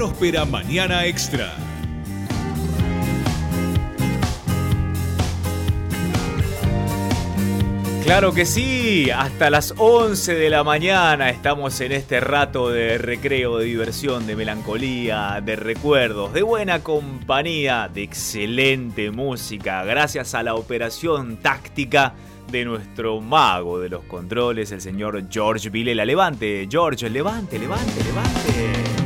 próspera 0.00 0.46
mañana 0.46 1.04
extra. 1.04 1.52
Claro 8.02 8.32
que 8.32 8.46
sí, 8.46 9.10
hasta 9.10 9.50
las 9.50 9.74
11 9.76 10.36
de 10.36 10.48
la 10.48 10.64
mañana 10.64 11.28
estamos 11.28 11.78
en 11.82 11.92
este 11.92 12.18
rato 12.18 12.70
de 12.70 12.96
recreo, 12.96 13.58
de 13.58 13.66
diversión, 13.66 14.26
de 14.26 14.36
melancolía, 14.36 15.42
de 15.44 15.56
recuerdos, 15.56 16.32
de 16.32 16.40
buena 16.40 16.82
compañía, 16.82 17.90
de 17.92 18.02
excelente 18.02 19.10
música, 19.10 19.84
gracias 19.84 20.34
a 20.34 20.42
la 20.42 20.54
operación 20.54 21.36
táctica 21.36 22.14
de 22.50 22.64
nuestro 22.64 23.20
mago 23.20 23.78
de 23.78 23.90
los 23.90 24.04
controles, 24.04 24.72
el 24.72 24.80
señor 24.80 25.26
George 25.30 25.68
Vilela. 25.68 26.06
Levante, 26.06 26.66
George, 26.70 27.10
levante, 27.10 27.58
levante, 27.58 28.02
levante. 28.02 28.99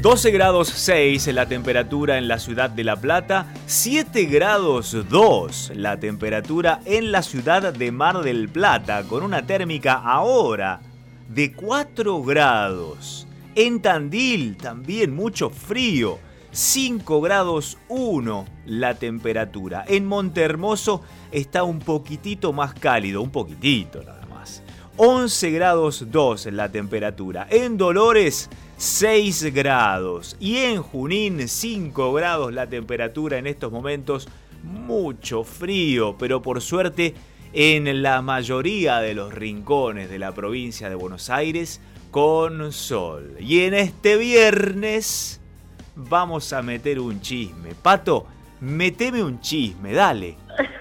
12 0.00 0.30
grados 0.30 0.68
6 0.68 1.26
la 1.34 1.44
temperatura 1.44 2.16
en 2.16 2.26
la 2.26 2.38
ciudad 2.38 2.70
de 2.70 2.84
La 2.84 2.96
Plata, 2.96 3.52
7 3.66 4.24
grados 4.24 4.96
2 5.10 5.72
la 5.74 6.00
temperatura 6.00 6.80
en 6.86 7.12
la 7.12 7.22
ciudad 7.22 7.74
de 7.74 7.92
Mar 7.92 8.22
del 8.22 8.48
Plata, 8.48 9.02
con 9.02 9.22
una 9.22 9.44
térmica 9.44 9.92
ahora 9.92 10.80
de 11.28 11.52
4 11.52 12.22
grados. 12.22 13.26
En 13.54 13.82
Tandil 13.82 14.56
también 14.56 15.14
mucho 15.14 15.50
frío, 15.50 16.18
5 16.50 17.20
grados 17.20 17.76
1 17.90 18.46
la 18.64 18.94
temperatura. 18.94 19.84
En 19.86 20.06
Montehermoso 20.06 21.02
está 21.30 21.62
un 21.62 21.78
poquitito 21.78 22.54
más 22.54 22.72
cálido, 22.72 23.20
un 23.20 23.30
poquitito 23.30 24.02
nada 24.02 24.24
más. 24.30 24.62
11 24.96 25.50
grados 25.50 26.06
2 26.10 26.46
la 26.52 26.70
temperatura. 26.70 27.46
En 27.50 27.76
Dolores 27.76 28.48
6 28.80 29.52
grados. 29.52 30.38
Y 30.40 30.56
en 30.56 30.82
Junín 30.82 31.46
5 31.46 32.14
grados 32.14 32.54
la 32.54 32.66
temperatura 32.66 33.36
en 33.36 33.46
estos 33.46 33.70
momentos. 33.70 34.26
Mucho 34.62 35.44
frío, 35.44 36.16
pero 36.18 36.40
por 36.40 36.62
suerte 36.62 37.12
en 37.52 38.02
la 38.02 38.22
mayoría 38.22 39.00
de 39.00 39.12
los 39.12 39.34
rincones 39.34 40.08
de 40.08 40.18
la 40.18 40.32
provincia 40.32 40.88
de 40.88 40.94
Buenos 40.94 41.28
Aires 41.28 41.82
con 42.10 42.72
sol. 42.72 43.36
Y 43.38 43.64
en 43.64 43.74
este 43.74 44.16
viernes 44.16 45.42
vamos 45.94 46.54
a 46.54 46.62
meter 46.62 47.00
un 47.00 47.20
chisme. 47.20 47.74
Pato, 47.74 48.26
meteme 48.60 49.22
un 49.22 49.40
chisme, 49.40 49.92
dale. 49.92 50.36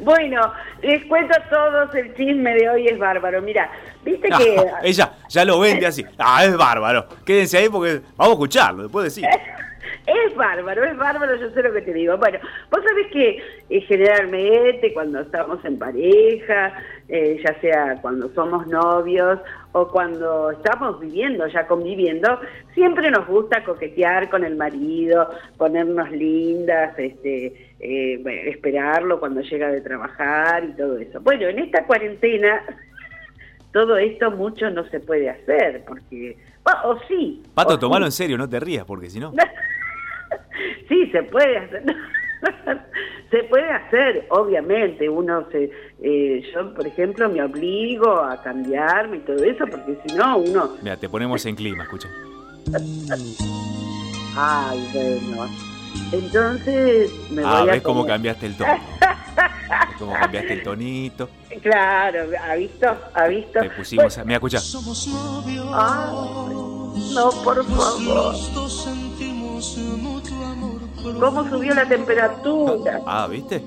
Bueno, 0.00 0.52
les 0.82 1.02
cuento 1.06 1.32
a 1.34 1.48
todos, 1.48 1.94
el 1.94 2.14
chisme 2.14 2.54
de 2.56 2.68
hoy 2.68 2.88
es 2.88 2.98
bárbaro. 2.98 3.40
Mira, 3.40 3.70
viste 4.04 4.28
que... 4.28 4.56
ella 4.82 5.12
ya 5.28 5.44
lo 5.44 5.58
vende 5.58 5.86
así. 5.86 6.04
Ah, 6.18 6.44
es 6.44 6.56
bárbaro. 6.56 7.06
Quédense 7.24 7.58
ahí 7.58 7.68
porque 7.68 8.00
vamos 8.16 8.32
a 8.32 8.34
escucharlo, 8.34 8.82
después 8.84 9.04
decir. 9.04 9.26
Es 10.06 10.34
bárbaro, 10.36 10.84
es 10.84 10.96
bárbaro, 10.98 11.34
yo 11.36 11.50
sé 11.50 11.62
lo 11.62 11.72
que 11.72 11.80
te 11.80 11.94
digo. 11.94 12.18
Bueno, 12.18 12.38
vos 12.70 12.80
sabés 12.86 13.06
que 13.10 13.42
eh, 13.70 13.80
generalmente 13.82 14.92
cuando 14.92 15.20
estamos 15.20 15.64
en 15.64 15.78
pareja, 15.78 16.74
eh, 17.08 17.40
ya 17.42 17.58
sea 17.60 17.98
cuando 18.02 18.28
somos 18.34 18.66
novios 18.66 19.40
o 19.72 19.88
cuando 19.88 20.50
estamos 20.50 21.00
viviendo, 21.00 21.46
ya 21.46 21.66
conviviendo, 21.66 22.38
siempre 22.74 23.10
nos 23.10 23.26
gusta 23.26 23.64
coquetear 23.64 24.28
con 24.28 24.44
el 24.44 24.56
marido, 24.56 25.30
ponernos 25.56 26.10
lindas, 26.10 26.98
este, 26.98 27.74
eh, 27.80 28.50
esperarlo 28.50 29.18
cuando 29.18 29.40
llega 29.40 29.68
de 29.70 29.80
trabajar 29.80 30.64
y 30.64 30.72
todo 30.72 30.98
eso. 30.98 31.20
Bueno, 31.22 31.48
en 31.48 31.60
esta 31.60 31.86
cuarentena 31.86 32.62
todo 33.74 33.96
esto 33.96 34.30
mucho 34.30 34.70
no 34.70 34.88
se 34.88 35.00
puede 35.00 35.28
hacer, 35.28 35.84
porque... 35.84 36.38
o 36.84 36.96
sí. 37.08 37.42
Pato, 37.54 37.76
tomalo 37.76 38.06
en 38.06 38.12
serio, 38.12 38.38
no 38.38 38.48
te 38.48 38.60
rías, 38.60 38.84
porque 38.84 39.10
si 39.10 39.18
no... 39.18 39.32
sí, 40.88 41.10
se 41.10 41.24
puede 41.24 41.58
hacer. 41.58 41.82
se 43.32 43.42
puede 43.42 43.68
hacer, 43.68 44.26
obviamente. 44.30 45.08
Uno 45.08 45.48
se, 45.50 45.72
eh, 46.00 46.42
yo, 46.54 46.72
por 46.72 46.86
ejemplo, 46.86 47.28
me 47.28 47.42
obligo 47.42 48.22
a 48.22 48.40
cambiarme 48.40 49.16
y 49.16 49.20
todo 49.20 49.42
eso, 49.42 49.66
porque 49.66 49.98
si 50.06 50.14
no, 50.14 50.38
uno. 50.38 50.76
Mira, 50.80 50.96
te 50.96 51.08
ponemos 51.08 51.44
en 51.44 51.56
clima, 51.56 51.82
escucha. 51.82 52.08
Ay, 54.36 54.88
bueno. 54.92 55.73
Entonces 56.12 57.10
me 57.30 57.42
ah, 57.44 57.60
voy 57.60 57.68
a. 57.68 57.72
¿ves 57.72 57.82
cómo 57.82 58.06
cambiaste 58.06 58.46
el 58.46 58.56
tono? 58.56 58.72
cómo 59.98 60.12
cambiaste 60.12 60.52
el 60.54 60.62
tonito? 60.62 61.28
Claro, 61.62 62.30
¿ha 62.40 62.54
visto? 62.54 62.96
¿Ha 63.14 63.26
visto? 63.26 63.60
Te 63.60 63.70
pusimos. 63.70 64.16
A... 64.18 64.24
Mira, 64.24 64.36
escucha. 64.36 64.60
no, 67.14 67.30
por 67.42 67.64
favor. 67.64 68.34
¿Cómo 71.20 71.48
subió 71.48 71.74
la 71.74 71.86
temperatura? 71.86 73.00
Ah, 73.06 73.28
¿viste? 73.30 73.62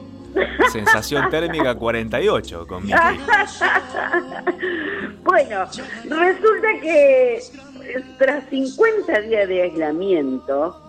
Sensación 0.72 1.30
térmica 1.30 1.76
48 1.76 2.68
con 2.68 2.88
Bueno, 5.24 5.66
resulta 6.04 6.68
que 6.82 7.40
tras 8.18 8.44
50 8.50 9.22
días 9.22 9.48
de 9.48 9.62
aislamiento, 9.64 10.82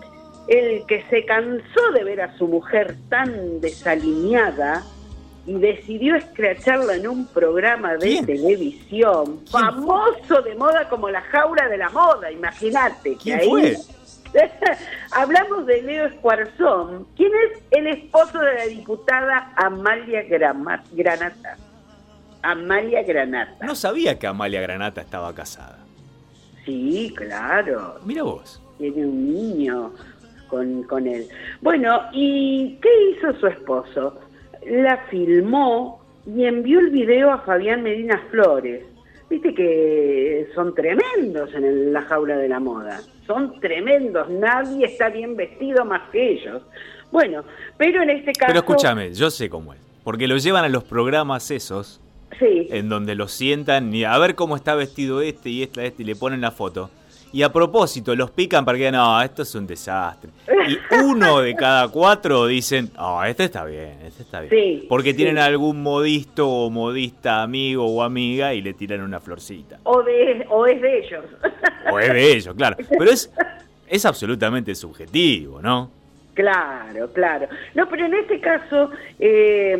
el 0.48 0.86
que 0.86 1.04
se 1.10 1.25
cansó 1.25 1.92
de 1.94 2.04
ver 2.04 2.22
a 2.22 2.36
su 2.38 2.48
mujer 2.48 2.97
tan 3.09 3.60
desalineada 3.60 4.82
y 5.47 5.54
decidió 5.54 6.16
escracharla 6.16 6.97
en 6.97 7.09
un 7.09 7.26
programa 7.26 7.97
de 7.97 8.22
televisión 8.25 9.41
famoso 9.50 10.42
de 10.42 10.54
moda 10.54 10.88
como 10.88 11.09
la 11.10 11.22
jaula 11.22 11.69
de 11.69 11.78
la 11.78 11.91
moda, 11.91 12.31
imagínate. 12.31 13.16
¿Quién 13.16 13.41
fue? 13.48 13.76
Hablamos 15.12 15.66
de 15.66 15.82
Leo 15.82 16.06
Escuarzón, 16.06 17.06
quien 17.16 17.30
es 17.50 17.62
el 17.70 17.86
esposo 17.86 18.38
de 18.38 18.54
la 18.54 18.66
diputada 18.66 19.53
Amalia 19.56 20.22
Granata. 20.22 21.56
Amalia 22.42 23.03
Granata. 23.03 23.65
No 23.65 23.75
sabía 23.75 24.19
que 24.19 24.26
Amalia 24.26 24.60
Granata 24.60 25.00
estaba 25.00 25.34
casada. 25.34 25.78
Sí, 26.65 27.12
claro. 27.16 27.98
Mira 28.04 28.22
vos. 28.22 28.60
Tiene 28.76 29.06
un 29.06 29.32
niño 29.32 29.92
con, 30.48 30.82
con 30.84 31.06
él. 31.06 31.26
Bueno, 31.60 32.03
¿y 32.12 32.78
qué 32.82 32.88
hizo 33.10 33.32
su 33.38 33.47
esposo? 33.47 34.19
La 34.66 34.98
filmó 35.10 36.03
y 36.26 36.44
envió 36.44 36.81
el 36.81 36.91
video 36.91 37.31
a 37.31 37.38
Fabián 37.38 37.82
Medina 37.82 38.20
Flores. 38.31 38.84
Viste 39.31 39.54
que 39.54 40.48
son 40.54 40.75
tremendos 40.75 41.54
en 41.54 41.92
la 41.92 42.03
jaula 42.03 42.36
de 42.36 42.48
la 42.48 42.60
moda 42.60 43.00
son 43.28 43.60
tremendos, 43.60 44.28
nadie 44.31 44.86
está 44.86 45.10
bien 45.10 45.36
vestido 45.36 45.84
más 45.84 46.09
que 46.10 46.32
ellos. 46.32 46.62
Bueno, 47.12 47.44
pero 47.76 48.03
en 48.03 48.10
este 48.10 48.32
caso... 48.32 48.48
Pero 48.48 48.60
escúchame, 48.60 49.12
yo 49.12 49.30
sé 49.30 49.48
cómo 49.48 49.75
es, 49.75 49.78
porque 50.03 50.26
lo 50.26 50.36
llevan 50.38 50.65
a 50.65 50.69
los 50.69 50.82
programas 50.82 51.50
esos, 51.50 52.00
sí. 52.38 52.66
en 52.70 52.88
donde 52.88 53.15
los 53.15 53.30
sientan 53.30 53.94
y 53.94 54.04
a 54.04 54.16
ver 54.19 54.34
cómo 54.34 54.56
está 54.56 54.75
vestido 54.75 55.20
este 55.20 55.50
y 55.50 55.62
esta, 55.62 55.84
este, 55.84 56.03
y 56.03 56.06
le 56.06 56.16
ponen 56.16 56.41
la 56.41 56.50
foto. 56.50 56.91
Y 57.33 57.43
a 57.43 57.53
propósito, 57.53 58.15
los 58.16 58.31
pican 58.31 58.65
para 58.65 58.78
que 58.78 58.91
no, 58.91 59.21
esto 59.22 59.43
es 59.43 59.55
un 59.55 59.66
desastre. 59.66 60.31
Y 60.66 60.78
uno 61.05 61.41
de 61.41 61.55
cada 61.55 61.89
cuatro 61.89 62.47
dicen, 62.47 62.91
oh, 62.99 63.22
este 63.22 63.44
está 63.44 63.65
bien, 63.65 63.99
este 64.05 64.22
está 64.22 64.41
bien. 64.41 64.84
Porque 64.89 65.12
tienen 65.12 65.39
algún 65.39 65.83
modisto 65.83 66.49
o 66.49 66.71
modista 66.71 67.43
amigo 67.43 67.87
o 67.87 68.03
amiga 68.03 68.55
y 68.55 68.62
le 68.62 68.72
tiran 68.72 69.03
una 69.03 69.21
florcita. 69.21 69.78
O, 69.84 70.03
de, 70.03 70.47
o 70.49 70.66
es 70.66 70.81
de 70.81 70.99
ellos. 70.99 71.25
O 71.93 71.99
es 71.99 72.12
de 72.12 72.33
ellos, 72.33 72.55
claro. 72.55 72.77
Pero 72.89 73.11
es, 73.11 73.31
es 73.87 74.05
absolutamente 74.06 74.74
subjetivo, 74.74 75.60
¿no? 75.60 75.91
Claro, 76.39 77.13
claro. 77.13 77.48
No, 77.74 77.89
pero 77.89 78.07
en 78.07 78.15
este 78.15 78.41
caso, 78.41 78.91
eh, 79.19 79.77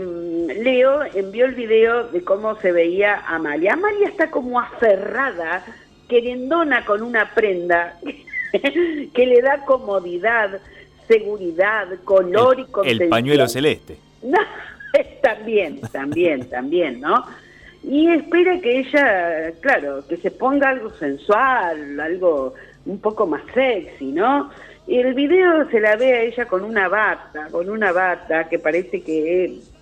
Leo 0.61 1.05
envió 1.15 1.47
el 1.47 1.55
video 1.55 2.09
de 2.09 2.25
cómo 2.25 2.57
se 2.57 2.73
veía 2.73 3.23
Amalia. 3.29 3.75
Amalia 3.75 4.09
está 4.09 4.29
como 4.29 4.59
aferrada 4.59 5.65
querendona 6.09 6.85
con 6.85 7.03
una 7.03 7.33
prenda 7.35 7.99
que 9.15 9.27
le 9.27 9.43
da 9.43 9.65
comodidad, 9.65 10.59
seguridad, 11.07 11.87
color 12.05 12.61
y 12.61 12.65
contención. 12.65 13.03
El 13.03 13.09
pañuelo 13.09 13.49
celeste. 13.49 13.99
No, 14.21 14.39
también, 15.23 15.81
también, 15.93 16.49
también, 16.49 17.01
¿no? 17.01 17.25
Y 17.85 18.09
espera 18.09 18.59
que 18.61 18.81
ella, 18.81 19.53
claro, 19.61 20.05
que 20.09 20.17
se 20.17 20.33
ponga 20.33 20.71
algo 20.71 20.91
sensual, 20.91 22.01
algo 22.01 22.55
un 22.85 22.99
poco 22.99 23.25
más 23.25 23.43
sexy, 23.55 24.07
¿no? 24.07 24.51
Y 24.89 24.99
el 24.99 25.15
video 25.15 25.71
se 25.71 25.79
la 25.79 25.95
ve 25.95 26.15
a 26.15 26.23
ella 26.23 26.47
con 26.47 26.65
una 26.65 26.89
bata, 26.89 27.47
con 27.53 27.71
una 27.71 27.93
bata 27.93 28.49
que 28.49 28.59
parece 28.59 29.03
que 29.03 29.45
es 29.45 29.73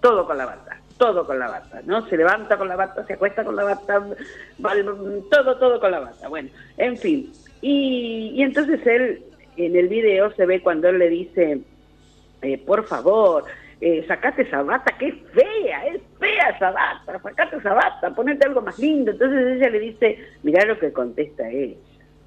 todo 0.00 0.24
con 0.24 0.38
la 0.38 0.46
bata 0.46 0.79
todo 1.00 1.26
con 1.26 1.38
la 1.38 1.48
bata, 1.48 1.80
¿no? 1.86 2.06
Se 2.08 2.16
levanta 2.16 2.58
con 2.58 2.68
la 2.68 2.76
bata, 2.76 3.06
se 3.06 3.14
acuesta 3.14 3.42
con 3.42 3.56
la 3.56 3.64
bata, 3.64 4.04
todo, 5.30 5.56
todo 5.56 5.80
con 5.80 5.90
la 5.90 6.00
bata. 6.00 6.28
Bueno, 6.28 6.50
en 6.76 6.98
fin. 6.98 7.32
Y, 7.62 8.32
y 8.34 8.42
entonces 8.42 8.86
él, 8.86 9.24
en 9.56 9.76
el 9.76 9.88
video 9.88 10.30
se 10.32 10.44
ve 10.44 10.60
cuando 10.60 10.90
él 10.90 10.98
le 10.98 11.08
dice, 11.08 11.62
eh, 12.42 12.58
por 12.58 12.86
favor, 12.86 13.44
eh, 13.80 14.04
sacate 14.06 14.42
esa 14.42 14.62
bata, 14.62 14.94
que 14.98 15.08
es 15.08 15.14
fea, 15.32 15.86
es 15.86 16.02
fea 16.18 16.50
esa 16.50 16.70
bata, 16.70 17.18
sacate 17.22 17.56
esa 17.56 17.72
bata, 17.72 18.14
ponete 18.14 18.46
algo 18.46 18.60
más 18.60 18.78
lindo. 18.78 19.10
Entonces 19.10 19.56
ella 19.56 19.70
le 19.70 19.78
dice, 19.80 20.18
mirá 20.42 20.66
lo 20.66 20.78
que 20.78 20.92
contesta 20.92 21.48
ella, 21.48 21.76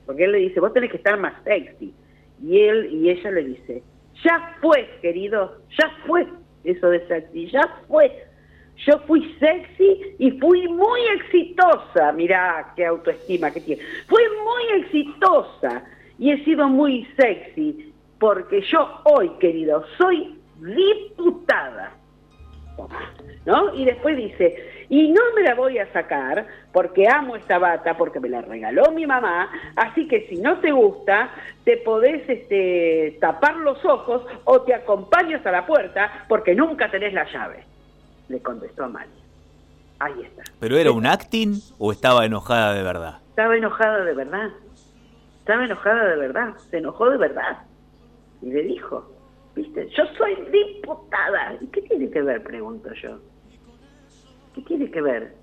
porque 0.07 0.23
él 0.23 0.31
le 0.31 0.39
dice, 0.39 0.59
vos 0.59 0.73
tenés 0.73 0.89
que 0.89 0.97
estar 0.97 1.15
más 1.19 1.35
sexy. 1.43 1.93
Y 2.41 2.59
él 2.59 2.89
y 2.91 3.11
ella 3.11 3.29
le 3.29 3.43
dice, 3.43 3.83
ya 4.23 4.57
fue, 4.61 4.89
querido, 4.99 5.59
ya 5.77 5.91
fue 6.07 6.25
eso 6.63 6.89
de 6.89 7.07
sexy, 7.07 7.51
ya 7.51 7.61
fue. 7.87 8.32
Yo 8.77 8.99
fui 9.07 9.35
sexy 9.39 10.15
y 10.19 10.31
fui 10.39 10.67
muy 10.67 11.01
exitosa. 11.15 12.11
Mirá 12.11 12.73
qué 12.75 12.85
autoestima 12.85 13.51
que 13.51 13.61
tiene. 13.61 13.81
Fui 14.07 14.23
muy 14.43 14.81
exitosa 14.81 15.83
y 16.19 16.31
he 16.31 16.43
sido 16.43 16.67
muy 16.67 17.07
sexy 17.17 17.93
porque 18.19 18.61
yo 18.61 19.01
hoy, 19.03 19.29
querido, 19.39 19.83
soy 19.97 20.39
diputada. 20.59 21.93
¿No? 23.45 23.75
Y 23.75 23.85
después 23.85 24.17
dice, 24.17 24.85
y 24.89 25.09
no 25.11 25.21
me 25.35 25.43
la 25.43 25.53
voy 25.53 25.77
a 25.77 25.91
sacar 25.91 26.47
porque 26.71 27.07
amo 27.07 27.35
esta 27.35 27.59
bata, 27.59 27.95
porque 27.97 28.19
me 28.19 28.29
la 28.29 28.41
regaló 28.41 28.91
mi 28.91 29.05
mamá, 29.05 29.49
así 29.75 30.07
que 30.07 30.27
si 30.27 30.37
no 30.37 30.59
te 30.59 30.71
gusta, 30.71 31.29
te 31.65 31.77
podés 31.77 32.27
este, 32.27 33.17
tapar 33.19 33.57
los 33.57 33.83
ojos 33.85 34.25
o 34.45 34.61
te 34.61 34.73
acompaño 34.73 35.37
hasta 35.37 35.51
la 35.51 35.65
puerta 35.65 36.25
porque 36.27 36.55
nunca 36.55 36.89
tenés 36.89 37.13
la 37.13 37.25
llave 37.31 37.72
le 38.29 38.41
contestó 38.41 38.85
Amalia. 38.85 39.11
Ahí 39.99 40.21
está. 40.21 40.43
¿Pero 40.59 40.77
era 40.77 40.91
un 40.91 41.05
acting 41.05 41.59
o 41.77 41.91
estaba 41.91 42.25
enojada 42.25 42.73
de 42.73 42.83
verdad? 42.83 43.19
Estaba 43.29 43.55
enojada 43.55 44.03
de 44.03 44.13
verdad. 44.13 44.49
Estaba 45.39 45.65
enojada 45.65 46.05
de 46.05 46.15
verdad. 46.17 46.53
Se 46.69 46.77
enojó 46.77 47.09
de 47.09 47.17
verdad. 47.17 47.63
Y 48.41 48.51
le 48.51 48.63
dijo, 48.63 49.09
viste, 49.55 49.89
yo 49.89 50.03
soy 50.17 50.35
diputada. 50.51 51.57
¿Y 51.61 51.67
qué 51.67 51.81
tiene 51.83 52.09
que 52.09 52.21
ver? 52.21 52.43
Pregunto 52.43 52.91
yo. 52.93 53.19
¿Qué 54.55 54.61
tiene 54.63 54.91
que 54.91 55.01
ver? 55.01 55.33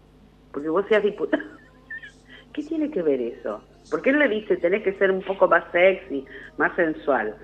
Porque 0.53 0.69
vos 0.69 0.85
seas 0.89 1.03
diputada. 1.03 1.43
¿Qué 2.53 2.63
tiene 2.63 2.91
que 2.91 3.03
ver 3.03 3.21
eso? 3.21 3.63
Porque 3.91 4.11
él 4.11 4.19
le 4.19 4.29
dice, 4.29 4.57
tenés 4.57 4.83
que 4.83 4.93
ser 4.95 5.11
un 5.11 5.23
poco 5.23 5.49
más 5.49 5.65
sexy, 5.73 6.25
más 6.59 6.75
sensual. 6.77 7.35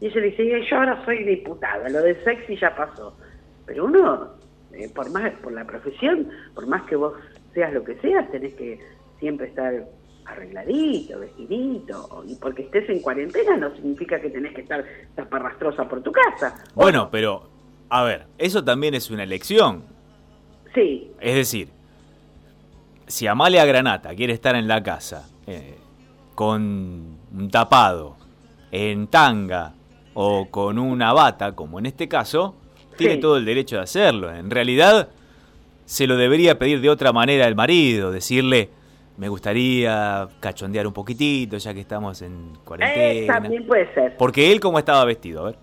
Y 0.00 0.06
ella 0.06 0.20
dice, 0.20 0.66
yo 0.68 0.76
ahora 0.76 1.04
soy 1.04 1.22
diputada, 1.22 1.88
lo 1.88 2.02
de 2.02 2.22
sexy 2.24 2.56
ya 2.56 2.74
pasó. 2.74 3.16
Pero 3.66 3.84
uno 3.84 4.41
eh, 4.74 4.88
por 4.94 5.10
más 5.10 5.32
por 5.42 5.52
la 5.52 5.64
profesión, 5.64 6.28
por 6.54 6.66
más 6.66 6.82
que 6.88 6.96
vos 6.96 7.14
seas 7.54 7.72
lo 7.72 7.84
que 7.84 7.96
seas, 7.96 8.30
tenés 8.30 8.54
que 8.54 8.80
siempre 9.18 9.48
estar 9.48 9.86
arregladito, 10.24 11.18
vestidito, 11.20 12.24
y 12.26 12.36
porque 12.36 12.62
estés 12.62 12.88
en 12.88 13.00
cuarentena 13.00 13.56
no 13.56 13.74
significa 13.74 14.20
que 14.20 14.30
tenés 14.30 14.54
que 14.54 14.62
estar 14.62 14.84
taparrastrosa 15.14 15.88
por 15.88 16.02
tu 16.02 16.12
casa. 16.12 16.54
Bueno, 16.74 17.08
pero, 17.10 17.48
a 17.88 18.04
ver, 18.04 18.26
eso 18.38 18.64
también 18.64 18.94
es 18.94 19.10
una 19.10 19.24
elección. 19.24 19.84
Sí. 20.74 21.12
Es 21.20 21.34
decir, 21.34 21.68
si 23.06 23.26
Amalia 23.26 23.64
Granata 23.64 24.14
quiere 24.14 24.32
estar 24.32 24.54
en 24.54 24.68
la 24.68 24.82
casa 24.82 25.28
eh, 25.46 25.76
con 26.34 27.18
un 27.32 27.50
tapado, 27.50 28.16
en 28.70 29.08
tanga 29.08 29.74
o 30.14 30.48
con 30.50 30.78
una 30.78 31.12
bata, 31.12 31.54
como 31.54 31.78
en 31.78 31.86
este 31.86 32.08
caso, 32.08 32.56
tiene 33.06 33.20
todo 33.20 33.36
el 33.36 33.44
derecho 33.44 33.76
de 33.76 33.82
hacerlo. 33.82 34.34
En 34.34 34.50
realidad, 34.50 35.08
se 35.84 36.06
lo 36.06 36.16
debería 36.16 36.58
pedir 36.58 36.80
de 36.80 36.90
otra 36.90 37.12
manera 37.12 37.46
al 37.46 37.54
marido, 37.54 38.10
decirle, 38.10 38.70
me 39.16 39.28
gustaría 39.28 40.28
cachondear 40.40 40.86
un 40.86 40.92
poquitito, 40.92 41.58
ya 41.58 41.74
que 41.74 41.80
estamos 41.80 42.22
en 42.22 42.54
cuarentena. 42.64 43.12
Eh, 43.12 43.26
también 43.26 43.66
puede 43.66 43.92
ser. 43.94 44.16
Porque 44.16 44.50
él, 44.50 44.60
¿cómo 44.60 44.78
estaba 44.78 45.04
vestido? 45.04 45.42
A 45.42 45.44
ver. 45.50 45.56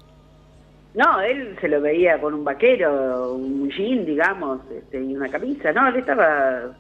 No, 0.94 1.22
él 1.22 1.58
se 1.62 1.68
lo 1.68 1.82
veía 1.82 2.20
con 2.20 2.34
un 2.34 2.44
vaquero, 2.44 3.34
un 3.34 3.70
jean, 3.70 4.06
digamos, 4.06 4.60
este, 4.72 5.04
y 5.04 5.16
una 5.16 5.30
camisa. 5.30 5.72
No, 5.72 5.88
él 5.88 5.98
estaba... 5.98 6.76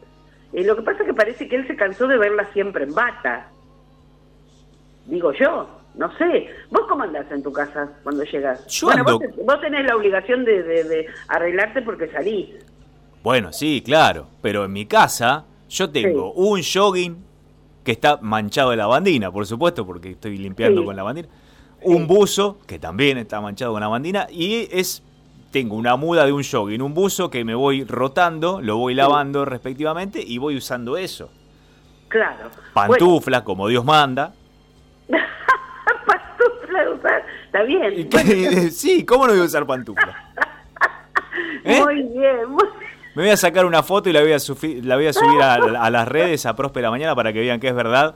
Eh, 0.53 0.63
lo 0.63 0.75
que 0.75 0.81
pasa 0.81 1.01
es 1.01 1.05
que 1.05 1.13
parece 1.13 1.47
que 1.47 1.55
él 1.55 1.67
se 1.67 1.75
cansó 1.75 2.07
de 2.07 2.17
verla 2.17 2.47
siempre 2.53 2.83
en 2.83 2.93
bata. 2.93 3.49
Digo 5.05 5.31
yo. 5.33 5.78
No 5.99 6.09
sé, 6.17 6.47
¿vos 6.71 6.83
cómo 6.87 7.03
andás 7.03 7.29
en 7.29 7.43
tu 7.43 7.51
casa 7.51 7.89
cuando 8.03 8.23
llegas? 8.23 8.65
Yo 8.67 8.87
bueno, 8.87 9.01
ando... 9.05 9.19
vos, 9.43 9.59
tenés 9.59 9.85
la 9.85 9.97
obligación 9.97 10.45
de, 10.45 10.63
de, 10.63 11.07
arreglarte 11.27 11.81
porque 11.81 12.09
salís. 12.09 12.55
Bueno, 13.21 13.51
sí, 13.51 13.83
claro, 13.85 14.29
pero 14.41 14.63
en 14.63 14.71
mi 14.71 14.85
casa 14.85 15.43
yo 15.67 15.89
tengo 15.89 16.31
un 16.31 16.61
jogging 16.63 17.21
que 17.83 17.91
está 17.91 18.17
manchado 18.21 18.69
de 18.69 18.77
lavandina, 18.77 19.29
por 19.29 19.45
supuesto, 19.45 19.85
porque 19.85 20.11
estoy 20.11 20.37
limpiando 20.37 20.85
con 20.85 20.95
lavandina. 20.95 21.27
Un 21.81 22.07
buzo 22.07 22.59
que 22.65 22.79
también 22.79 23.17
está 23.17 23.41
manchado 23.41 23.73
con 23.73 23.81
lavandina 23.81 24.27
y 24.31 24.69
es 24.71 25.03
tengo 25.51 25.75
una 25.75 25.97
muda 25.97 26.25
de 26.25 26.31
un 26.31 26.43
jogging, 26.49 26.81
un 26.81 26.93
buzo 26.93 27.29
que 27.29 27.43
me 27.43 27.55
voy 27.55 27.83
rotando, 27.83 28.61
lo 28.61 28.77
voy 28.77 28.93
lavando 28.93 29.43
respectivamente 29.43 30.23
y 30.25 30.37
voy 30.37 30.55
usando 30.55 30.95
eso. 30.95 31.29
Claro. 32.07 32.51
Pantuflas, 32.73 33.41
como 33.41 33.67
Dios 33.67 33.83
manda. 33.83 34.33
Está 36.93 37.63
bien. 38.23 38.71
sí, 38.71 39.05
¿cómo 39.05 39.27
no 39.27 39.33
voy 39.33 39.41
a 39.41 39.45
usar 39.45 39.65
pantufla? 39.65 40.33
¿Eh? 41.63 41.81
Muy 41.81 42.03
bien, 42.03 42.55
Me 43.15 43.23
voy 43.23 43.29
a 43.29 43.37
sacar 43.37 43.65
una 43.65 43.83
foto 43.83 44.09
y 44.09 44.13
la 44.13 44.21
voy 44.21 44.33
a, 44.33 44.37
la 44.83 44.95
voy 44.95 45.07
a 45.07 45.13
subir 45.13 45.41
a, 45.41 45.89
las 45.89 46.07
redes 46.07 46.45
a 46.45 46.55
Próspera 46.55 46.89
Mañana 46.89 47.15
para 47.15 47.33
que 47.33 47.39
vean 47.39 47.59
que 47.59 47.67
es 47.67 47.75
verdad 47.75 48.15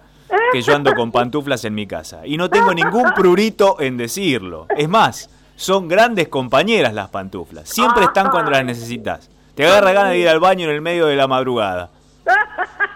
que 0.51 0.61
yo 0.61 0.75
ando 0.75 0.93
con 0.93 1.11
pantuflas 1.11 1.65
en 1.65 1.75
mi 1.75 1.87
casa. 1.87 2.21
Y 2.25 2.37
no 2.37 2.49
tengo 2.49 2.73
ningún 2.73 3.11
prurito 3.15 3.77
en 3.79 3.97
decirlo. 3.97 4.67
Es 4.75 4.89
más, 4.89 5.29
son 5.55 5.87
grandes 5.87 6.27
compañeras 6.27 6.93
las 6.93 7.09
pantuflas. 7.09 7.69
Siempre 7.69 8.05
están 8.05 8.29
cuando 8.29 8.51
las 8.51 8.65
necesitas. 8.65 9.29
Te 9.55 9.65
agarra 9.65 9.93
ganas 9.93 10.11
de 10.11 10.19
ir 10.19 10.29
al 10.29 10.39
baño 10.39 10.65
en 10.65 10.75
el 10.75 10.81
medio 10.81 11.05
de 11.05 11.15
la 11.15 11.27
madrugada. 11.27 11.89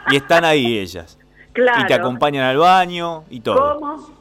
Y 0.09 0.15
están 0.15 0.45
ahí 0.45 0.80
ellas. 0.80 1.18
Y 1.56 1.85
te 1.85 1.94
acompañan 1.94 2.45
al 2.45 2.57
baño 2.57 3.23
y 3.30 3.39
todo. 3.41 3.80
¿Cómo? 3.80 4.17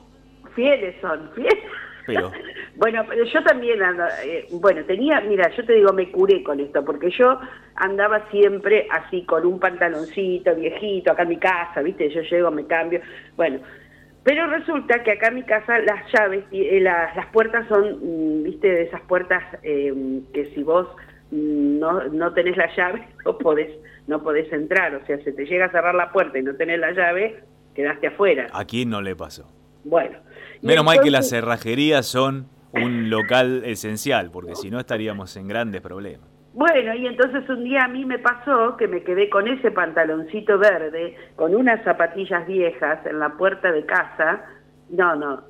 Fieles 0.56 0.96
son, 1.00 1.30
fieles. 1.34 1.62
bueno, 2.76 3.04
pero 3.08 3.24
yo 3.24 3.42
también, 3.42 3.80
eh, 4.24 4.46
bueno, 4.52 4.84
tenía, 4.84 5.20
mira, 5.20 5.50
yo 5.56 5.64
te 5.64 5.74
digo, 5.74 5.92
me 5.92 6.10
curé 6.10 6.42
con 6.42 6.60
esto, 6.60 6.84
porque 6.84 7.10
yo 7.10 7.38
andaba 7.74 8.28
siempre 8.30 8.86
así 8.90 9.24
con 9.24 9.44
un 9.46 9.58
pantaloncito 9.58 10.54
viejito 10.54 11.12
acá 11.12 11.22
en 11.24 11.28
mi 11.30 11.38
casa, 11.38 11.82
¿viste? 11.82 12.08
Yo 12.10 12.22
llego, 12.22 12.50
me 12.50 12.66
cambio, 12.66 13.00
bueno. 13.36 13.60
Pero 14.22 14.48
resulta 14.48 15.04
que 15.04 15.12
acá 15.12 15.28
en 15.28 15.36
mi 15.36 15.42
casa 15.44 15.78
las 15.78 16.12
llaves, 16.12 16.44
eh, 16.50 16.80
las, 16.80 17.14
las 17.14 17.26
puertas 17.26 17.66
son, 17.68 17.98
mm, 18.00 18.42
viste, 18.42 18.68
de 18.68 18.82
esas 18.82 19.00
puertas 19.02 19.42
em, 19.62 20.24
que 20.32 20.46
si 20.46 20.64
vos 20.64 20.88
mm, 21.30 21.78
no, 21.78 22.04
no 22.08 22.32
tenés 22.32 22.56
la 22.56 22.74
llave 22.74 23.06
no 23.24 23.38
podés, 23.38 23.70
no 24.08 24.22
podés 24.24 24.52
entrar. 24.52 24.96
O 24.96 25.06
sea, 25.06 25.18
si 25.18 25.32
te 25.32 25.44
llega 25.44 25.66
a 25.66 25.70
cerrar 25.70 25.94
la 25.94 26.10
puerta 26.10 26.40
y 26.40 26.42
no 26.42 26.56
tenés 26.56 26.80
la 26.80 26.90
llave, 26.90 27.44
quedaste 27.72 28.08
afuera. 28.08 28.48
¿A 28.52 28.64
quién 28.64 28.90
no 28.90 29.00
le 29.00 29.14
pasó? 29.14 29.46
Bueno. 29.84 30.18
Menos 30.62 30.84
mal 30.84 31.00
que 31.00 31.10
las 31.10 31.28
cerrajerías 31.28 32.06
son 32.06 32.48
un 32.72 33.10
local 33.10 33.62
esencial, 33.64 34.30
porque 34.30 34.54
si 34.54 34.70
no 34.70 34.78
estaríamos 34.78 35.36
en 35.36 35.48
grandes 35.48 35.80
problemas. 35.80 36.28
Bueno, 36.56 36.94
y 36.94 37.06
entonces 37.06 37.46
un 37.50 37.64
día 37.64 37.84
a 37.84 37.88
mí 37.88 38.06
me 38.06 38.18
pasó 38.18 38.78
que 38.78 38.88
me 38.88 39.02
quedé 39.02 39.28
con 39.28 39.46
ese 39.46 39.70
pantaloncito 39.70 40.58
verde, 40.58 41.14
con 41.36 41.54
unas 41.54 41.84
zapatillas 41.84 42.46
viejas 42.46 43.04
en 43.04 43.18
la 43.18 43.30
puerta 43.36 43.70
de 43.70 43.84
casa. 43.84 44.42
No, 44.88 45.14
no, 45.16 45.42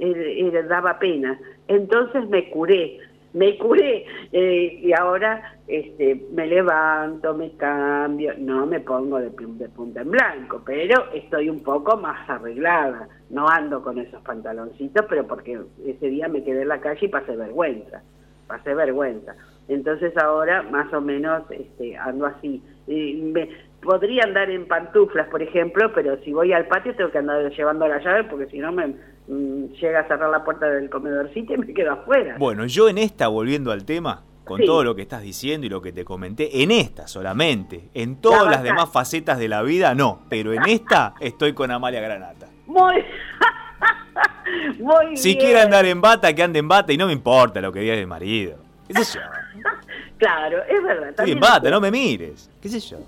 daba 0.69 0.99
pena. 0.99 1.39
Entonces 1.69 2.29
me 2.29 2.51
curé 2.51 2.99
me 3.37 3.59
curé 3.59 4.07
eh, 4.33 4.81
y 4.83 4.93
ahora 4.95 5.59
este, 5.69 6.27
me 6.33 6.47
levanto, 6.47 7.35
me 7.35 7.51
cambio, 7.57 8.33
no 8.39 8.65
me 8.65 8.81
pongo 8.81 9.19
de, 9.21 9.29
punta 9.31 10.01
en 10.01 10.11
blanco, 10.11 10.63
pero 10.65 11.13
estoy 11.13 11.51
un 11.51 11.63
poco 11.63 11.99
más 11.99 12.29
arreglada, 12.31 13.09
no 13.29 13.47
ando 13.47 13.83
con 13.83 13.99
esos 13.99 14.23
pantaloncitos, 14.23 15.05
pero 15.07 15.27
porque 15.27 15.61
ese 15.85 16.07
día 16.09 16.29
me 16.29 16.43
quedé 16.45 16.63
en 16.63 16.69
la 16.69 16.81
calle 16.81 17.05
y 17.05 17.09
pasé 17.09 17.37
vergüenza, 17.37 18.03
pasé 18.47 18.75
vergüenza. 18.75 19.35
Entonces 19.69 20.17
ahora 20.17 20.63
más 20.63 20.91
o 20.95 21.03
menos 21.03 21.43
este, 21.51 21.95
ando 21.95 22.25
así. 22.25 22.63
me, 22.87 23.51
podría 23.83 24.25
andar 24.25 24.49
en 24.49 24.67
pantuflas, 24.67 25.29
por 25.29 25.43
ejemplo, 25.43 25.93
pero 25.95 26.17
si 26.25 26.33
voy 26.33 26.55
al 26.55 26.69
patio 26.69 26.97
tengo 26.97 27.11
que 27.11 27.19
andar 27.19 27.51
llevando 27.51 27.87
la 27.87 27.99
llave 27.99 28.25
porque 28.25 28.47
si 28.47 28.61
no 28.61 28.73
me 28.73 28.95
llega 29.29 30.01
a 30.01 30.09
cerrar 30.09 30.31
la 30.31 30.45
puerta 30.45 30.67
del 30.67 30.89
comedorcito 30.89 31.55
y 31.55 31.59
me 31.59 31.75
quedo 31.75 31.93
afuera. 31.93 32.37
Bueno, 32.39 32.67
yo 32.67 32.89
en 32.89 32.99
esta, 32.99 33.29
volviendo 33.29 33.73
al 33.73 33.85
tema, 33.85 34.23
con 34.45 34.65
todo 34.65 34.85
lo 34.85 34.95
que 34.95 35.03
estás 35.03 35.23
diciendo 35.23 35.67
y 35.67 35.71
lo 35.71 35.83
que 35.83 35.93
te 35.93 36.05
comenté, 36.05 36.63
en 36.63 36.71
esta 36.71 37.09
solamente, 37.09 37.89
en 37.95 38.21
todas 38.21 38.49
las 38.49 38.63
demás 38.63 38.91
facetas 38.91 39.39
de 39.39 39.49
la 39.49 39.63
vida 39.63 39.95
no, 39.95 40.21
pero 40.29 40.53
en 40.53 40.65
esta 40.67 41.15
estoy 41.21 41.53
con 41.53 41.71
Amalia 41.71 42.01
Granata. 42.01 42.47
Muy, 42.67 42.95
Muy 44.79 45.17
Si 45.17 45.37
quiere 45.37 45.61
andar 45.61 45.85
en 45.85 46.01
bata, 46.01 46.33
que 46.33 46.43
ande 46.43 46.61
en 46.61 46.69
bata 46.69 46.93
y 46.93 46.97
no 46.97 47.07
me 47.07 47.13
importa 47.13 47.61
lo 47.61 47.73
que 47.73 47.81
diga 47.81 47.95
el 47.95 48.07
marido. 48.07 48.59
¿Qué 48.87 48.95
sé 49.03 49.19
yo? 49.19 49.25
claro, 50.19 50.63
es 50.69 50.83
verdad. 50.83 51.09
Estoy 51.11 51.33
en 51.33 51.41
bata, 51.41 51.71
no 51.71 51.81
me 51.81 51.91
mires. 51.91 52.51
¿Qué 52.61 52.69
sé 52.69 52.81
yo? 52.81 52.99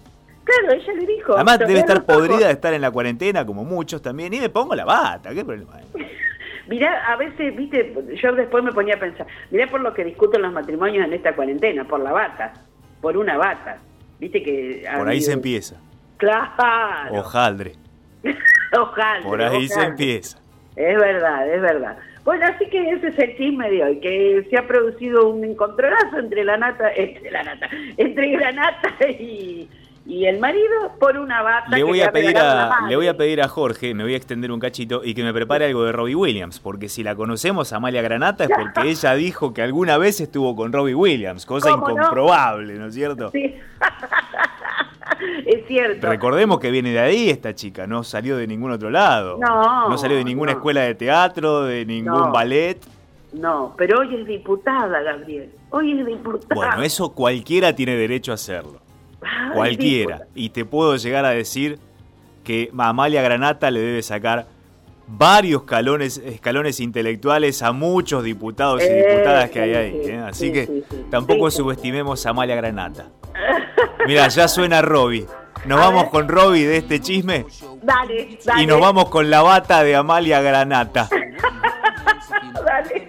Claro, 0.49 0.81
ella 0.81 0.93
le 0.95 1.07
dijo. 1.07 1.35
Además 1.35 1.59
debe 1.59 1.81
estar 1.81 2.05
podrida 2.05 2.47
de 2.47 2.52
estar 2.52 2.73
en 2.73 2.81
la 2.81 2.90
cuarentena, 2.90 3.45
como 3.45 3.64
muchos 3.64 4.00
también, 4.00 4.33
y 4.33 4.40
me 4.40 4.49
pongo 4.49 4.75
la 4.75 4.87
bata, 4.87 5.35
¿qué 5.35 5.45
problema 5.45 5.75
hay? 5.76 6.07
Mirá, 6.69 7.07
a 7.07 7.17
veces, 7.17 7.55
viste, 7.57 7.95
yo 8.23 8.35
después 8.35 8.62
me 8.62 8.73
ponía 8.73 8.97
a 8.97 8.99
pensar, 8.99 9.26
mirá 9.50 9.67
por 9.69 9.81
lo 9.81 9.95
que 9.95 10.05
discuten 10.05 10.43
los 10.43 10.52
matrimonios 10.52 11.07
en 11.07 11.14
esta 11.14 11.35
cuarentena, 11.35 11.85
por 11.85 12.00
la 12.00 12.12
bata, 12.12 12.52
por 13.00 13.17
una 13.17 13.38
bata. 13.38 13.78
Viste 14.19 14.43
que... 14.43 14.87
Por 14.99 15.09
ahí 15.09 15.23
se 15.23 15.33
empieza. 15.33 15.76
Claro. 16.19 17.21
Ojaldre. 17.21 17.73
Ojaldre. 18.78 19.23
Por 19.26 19.40
ahí 19.40 19.67
se 19.67 19.81
empieza. 19.81 20.38
Es 20.76 20.99
verdad, 20.99 21.49
es 21.49 21.62
verdad. 21.62 21.97
Bueno, 22.25 22.45
así 22.45 22.67
que 22.67 22.90
ese 22.90 23.09
es 23.09 23.19
el 23.19 23.37
chisme 23.38 23.71
de 23.71 23.83
hoy, 23.83 24.00
que 24.00 24.47
se 24.50 24.59
ha 24.59 24.67
producido 24.67 25.31
un 25.31 25.43
encontronazo 25.45 26.19
entre 26.19 26.45
la 26.45 26.59
nata, 26.59 26.93
entre 26.97 27.31
la 27.31 27.43
nata, 27.43 27.71
entre 27.97 28.31
Granata 28.33 29.09
y, 29.09 29.67
y 30.08 30.24
el 30.24 30.40
marido 30.40 30.94
por 30.98 31.18
una 31.18 31.42
bata. 31.42 31.76
Le 31.76 31.84
voy, 31.84 31.98
que 31.98 32.04
a 32.04 32.10
pedir 32.10 32.38
a, 32.38 32.86
le 32.88 32.96
voy 32.96 33.08
a 33.08 33.16
pedir 33.16 33.42
a 33.42 33.48
Jorge, 33.48 33.92
me 33.94 34.04
voy 34.04 34.14
a 34.14 34.16
extender 34.16 34.50
un 34.50 34.58
cachito, 34.58 35.02
y 35.04 35.12
que 35.14 35.22
me 35.22 35.34
prepare 35.34 35.66
algo 35.66 35.84
de 35.84 35.92
Robbie 35.92 36.14
Williams, 36.14 36.60
porque 36.60 36.88
si 36.88 37.02
la 37.02 37.14
conocemos, 37.14 37.74
Amalia 37.74 38.00
Granata, 38.00 38.44
es 38.44 38.50
porque 38.50 38.88
ella 38.88 39.14
dijo 39.14 39.52
que 39.52 39.60
alguna 39.60 39.98
vez 39.98 40.20
estuvo 40.22 40.56
con 40.56 40.72
Robbie 40.72 40.94
Williams, 40.94 41.44
cosa 41.44 41.70
incomprobable, 41.70 42.74
¿no 42.74 42.86
es 42.86 42.94
cierto? 42.94 43.30
Sí. 43.32 43.54
es 45.46 45.66
cierto. 45.66 46.08
Recordemos 46.08 46.58
que 46.58 46.70
viene 46.70 46.90
de 46.92 47.00
ahí 47.00 47.28
esta 47.28 47.54
chica, 47.54 47.86
no 47.86 48.02
salió 48.02 48.38
de 48.38 48.46
ningún 48.46 48.70
otro 48.72 48.88
lado. 48.88 49.36
No, 49.38 49.90
No 49.90 49.98
salió 49.98 50.16
de 50.16 50.24
ninguna 50.24 50.52
no. 50.52 50.58
escuela 50.58 50.80
de 50.80 50.94
teatro, 50.94 51.64
de 51.64 51.84
ningún 51.84 52.12
No. 52.18 52.32
ballet. 52.32 52.78
No, 53.34 53.74
pero 53.76 54.00
hoy 54.00 54.14
es 54.14 54.26
diputada, 54.26 55.02
Gabriel. 55.02 55.50
Hoy 55.68 56.00
es 56.00 56.06
diputada. 56.06 56.54
Bueno, 56.54 56.82
eso 56.82 57.12
cualquiera 57.12 57.74
tiene 57.74 57.94
derecho 57.94 58.32
a 58.32 58.36
hacerlo. 58.36 58.80
Cualquiera. 59.54 60.22
Y 60.34 60.50
te 60.50 60.64
puedo 60.64 60.96
llegar 60.96 61.25
a 61.25 61.30
decir 61.30 61.78
que 62.44 62.70
a 62.78 62.88
Amalia 62.88 63.22
Granata 63.22 63.70
le 63.70 63.80
debe 63.80 64.02
sacar 64.02 64.46
varios 65.06 65.62
escalones, 65.62 66.18
escalones 66.18 66.80
intelectuales 66.80 67.62
a 67.62 67.72
muchos 67.72 68.22
diputados 68.25 68.82
y 68.82 68.87
Eh, 68.87 69.06
diputadas 69.10 69.50
que 69.50 69.60
hay 69.60 69.75
ahí. 69.75 70.00
¿eh? 70.04 70.18
Así 70.26 70.46
sí, 70.46 70.52
que 70.52 70.66
sí, 70.66 70.84
sí. 70.90 71.06
tampoco 71.10 71.50
subestimemos 71.50 72.25
a 72.26 72.30
Amalia 72.30 72.56
Granata. 72.56 73.06
Mira, 74.06 74.28
ya 74.28 74.48
suena 74.48 74.82
Robbie. 74.82 75.26
Nos 75.66 75.78
A 75.80 75.84
vamos 75.87 76.02
ver. 76.04 76.10
con 76.12 76.28
Robbie 76.28 76.66
de 76.66 76.76
este 76.76 77.00
chisme 77.00 77.44
Dale, 77.82 78.38
dale. 78.44 78.62
y 78.62 78.66
nos 78.66 78.80
vamos 78.80 79.08
con 79.08 79.28
la 79.28 79.42
bata 79.42 79.82
de 79.82 79.96
Amalia 79.96 80.40
Granata. 80.40 81.08
Dale. 82.64 83.08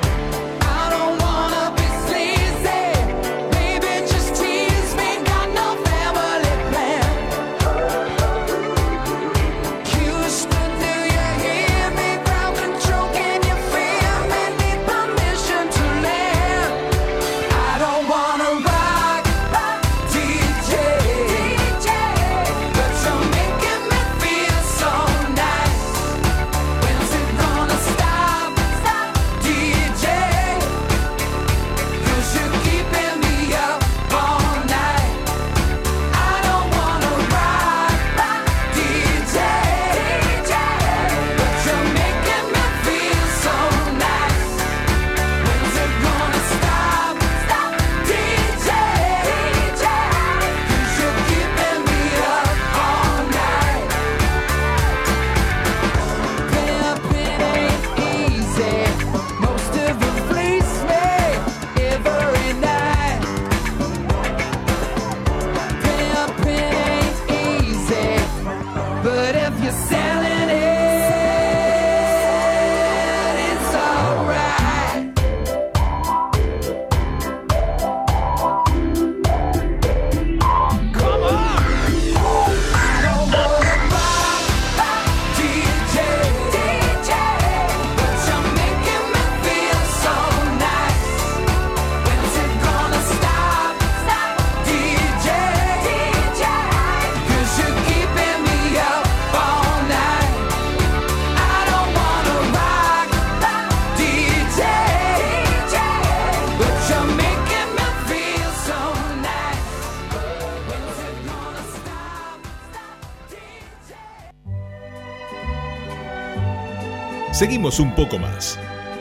Seguimos 117.41 117.79
un 117.79 117.95
poco 117.95 118.19
más. 118.19 118.59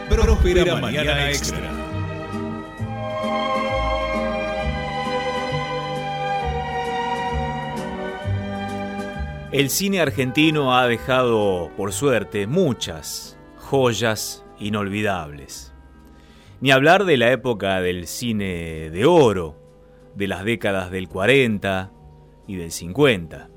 Próspera 0.09 0.77
mañana 0.77 1.29
extra. 1.29 1.61
El 9.53 9.69
cine 9.69 10.01
argentino 10.01 10.75
ha 10.75 10.89
dejado, 10.89 11.71
por 11.77 11.93
suerte, 11.93 12.47
muchas 12.47 13.37
joyas 13.59 14.43
inolvidables. 14.59 15.75
Ni 16.63 16.71
hablar 16.71 17.05
de 17.05 17.19
la 17.19 17.33
época 17.33 17.83
del 17.83 18.07
cine 18.07 18.89
de 18.89 19.05
oro, 19.05 19.61
de 20.15 20.29
las 20.29 20.45
décadas 20.45 20.91
del 20.91 21.11
40 21.11 21.93
y 22.47 22.57
del 22.57 22.71
50. 22.71 23.51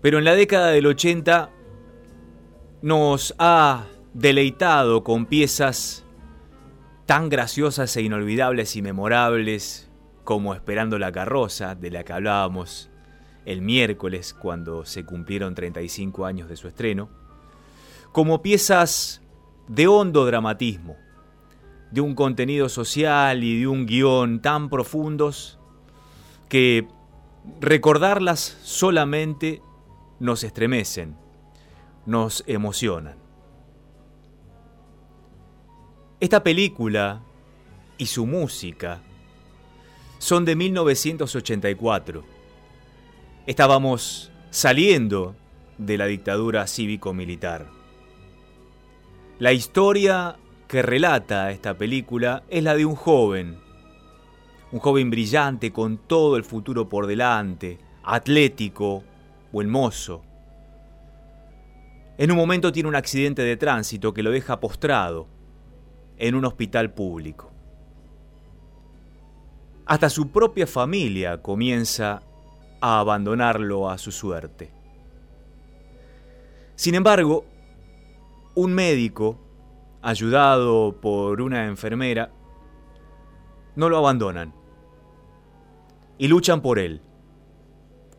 Pero 0.00 0.18
en 0.18 0.24
la 0.24 0.36
década 0.36 0.68
del 0.68 0.86
80 0.86 1.50
nos 2.82 3.34
ha 3.38 3.86
deleitado 4.12 5.04
con 5.04 5.26
piezas 5.26 6.04
tan 7.06 7.28
graciosas 7.28 7.96
e 7.96 8.02
inolvidables 8.02 8.76
y 8.76 8.82
memorables 8.82 9.88
como 10.24 10.54
Esperando 10.54 10.98
la 10.98 11.12
carroza, 11.12 11.74
de 11.74 11.90
la 11.90 12.04
que 12.04 12.12
hablábamos 12.12 12.90
el 13.44 13.60
miércoles 13.60 14.34
cuando 14.34 14.84
se 14.84 15.04
cumplieron 15.04 15.54
35 15.54 16.26
años 16.26 16.48
de 16.48 16.56
su 16.56 16.68
estreno, 16.68 17.08
como 18.12 18.42
piezas 18.42 19.22
de 19.68 19.86
hondo 19.86 20.24
dramatismo, 20.26 20.96
de 21.90 22.00
un 22.00 22.14
contenido 22.14 22.68
social 22.68 23.42
y 23.42 23.60
de 23.60 23.66
un 23.66 23.86
guion 23.86 24.40
tan 24.40 24.70
profundos 24.70 25.58
que 26.48 26.86
recordarlas 27.60 28.58
solamente 28.62 29.60
nos 30.20 30.44
estremecen, 30.44 31.16
nos 32.06 32.44
emocionan. 32.46 33.16
Esta 36.20 36.42
película 36.42 37.22
y 37.98 38.06
su 38.06 38.26
música 38.26 39.00
son 40.18 40.44
de 40.44 40.54
1984. 40.54 42.22
Estábamos 43.46 44.30
saliendo 44.50 45.34
de 45.78 45.98
la 45.98 46.06
dictadura 46.06 46.66
cívico-militar. 46.66 47.66
La 49.38 49.52
historia 49.52 50.36
que 50.68 50.82
relata 50.82 51.50
esta 51.50 51.76
película 51.76 52.44
es 52.48 52.62
la 52.62 52.76
de 52.76 52.86
un 52.86 52.94
joven, 52.94 53.58
un 54.70 54.78
joven 54.78 55.10
brillante 55.10 55.72
con 55.72 55.98
todo 55.98 56.36
el 56.36 56.44
futuro 56.44 56.88
por 56.88 57.06
delante, 57.06 57.78
atlético, 58.04 59.02
buen 59.52 59.68
mozo. 59.68 60.22
En 62.22 62.30
un 62.30 62.36
momento 62.36 62.70
tiene 62.70 62.88
un 62.88 62.94
accidente 62.94 63.42
de 63.42 63.56
tránsito 63.56 64.14
que 64.14 64.22
lo 64.22 64.30
deja 64.30 64.60
postrado 64.60 65.26
en 66.16 66.36
un 66.36 66.44
hospital 66.44 66.94
público. 66.94 67.50
Hasta 69.86 70.08
su 70.08 70.30
propia 70.30 70.68
familia 70.68 71.42
comienza 71.42 72.22
a 72.80 73.00
abandonarlo 73.00 73.90
a 73.90 73.98
su 73.98 74.12
suerte. 74.12 74.70
Sin 76.76 76.94
embargo, 76.94 77.44
un 78.54 78.72
médico, 78.72 79.40
ayudado 80.00 81.00
por 81.00 81.40
una 81.40 81.66
enfermera, 81.66 82.30
no 83.74 83.88
lo 83.88 83.98
abandonan 83.98 84.54
y 86.18 86.28
luchan 86.28 86.60
por 86.60 86.78
él, 86.78 87.02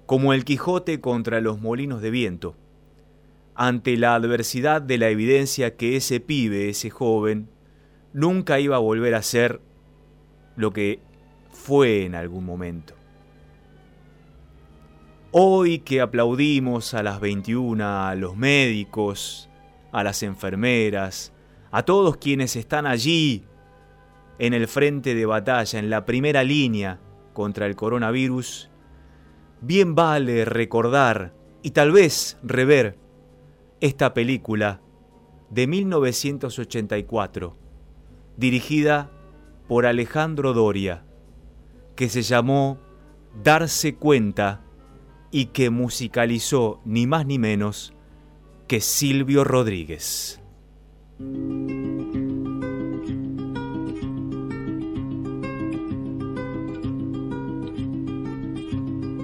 como 0.05 0.33
el 0.33 0.43
Quijote 0.43 0.99
contra 0.99 1.39
los 1.39 1.61
molinos 1.61 2.01
de 2.01 2.11
viento, 2.11 2.57
ante 3.55 3.97
la 3.97 4.15
adversidad 4.15 4.81
de 4.81 4.97
la 4.97 5.09
evidencia 5.09 5.75
que 5.75 5.95
ese 5.95 6.19
pibe, 6.19 6.69
ese 6.69 6.89
joven, 6.89 7.49
nunca 8.13 8.59
iba 8.59 8.75
a 8.75 8.79
volver 8.79 9.15
a 9.15 9.21
ser 9.21 9.61
lo 10.55 10.71
que 10.71 10.99
fue 11.51 12.05
en 12.05 12.15
algún 12.15 12.45
momento. 12.45 12.95
Hoy 15.31 15.79
que 15.79 16.01
aplaudimos 16.01 16.93
a 16.93 17.01
las 17.01 17.19
21 17.19 17.83
a 17.83 18.13
los 18.15 18.35
médicos, 18.35 19.49
a 19.91 20.03
las 20.03 20.21
enfermeras, 20.23 21.33
a 21.71 21.83
todos 21.83 22.17
quienes 22.17 22.55
están 22.55 22.85
allí 22.85 23.43
en 24.37 24.53
el 24.53 24.67
frente 24.67 25.15
de 25.15 25.25
batalla, 25.25 25.79
en 25.79 25.89
la 25.89 26.05
primera 26.05 26.43
línea 26.43 26.99
contra 27.33 27.65
el 27.65 27.75
coronavirus, 27.75 28.69
bien 29.61 29.95
vale 29.95 30.45
recordar 30.45 31.33
y 31.63 31.71
tal 31.71 31.91
vez 31.91 32.37
rever 32.43 33.02
esta 33.83 34.13
película 34.13 34.79
de 35.49 35.67
1984 35.67 37.57
dirigida 38.37 39.11
por 39.67 39.85
Alejandro 39.85 40.53
Doria, 40.53 41.03
que 41.97 42.07
se 42.07 42.21
llamó 42.21 42.79
Darse 43.43 43.95
cuenta 43.95 44.63
y 45.31 45.47
que 45.47 45.69
musicalizó 45.69 46.79
ni 46.85 47.07
más 47.07 47.25
ni 47.25 47.39
menos 47.39 47.93
que 48.69 48.79
Silvio 48.79 49.43
Rodríguez. 49.43 50.41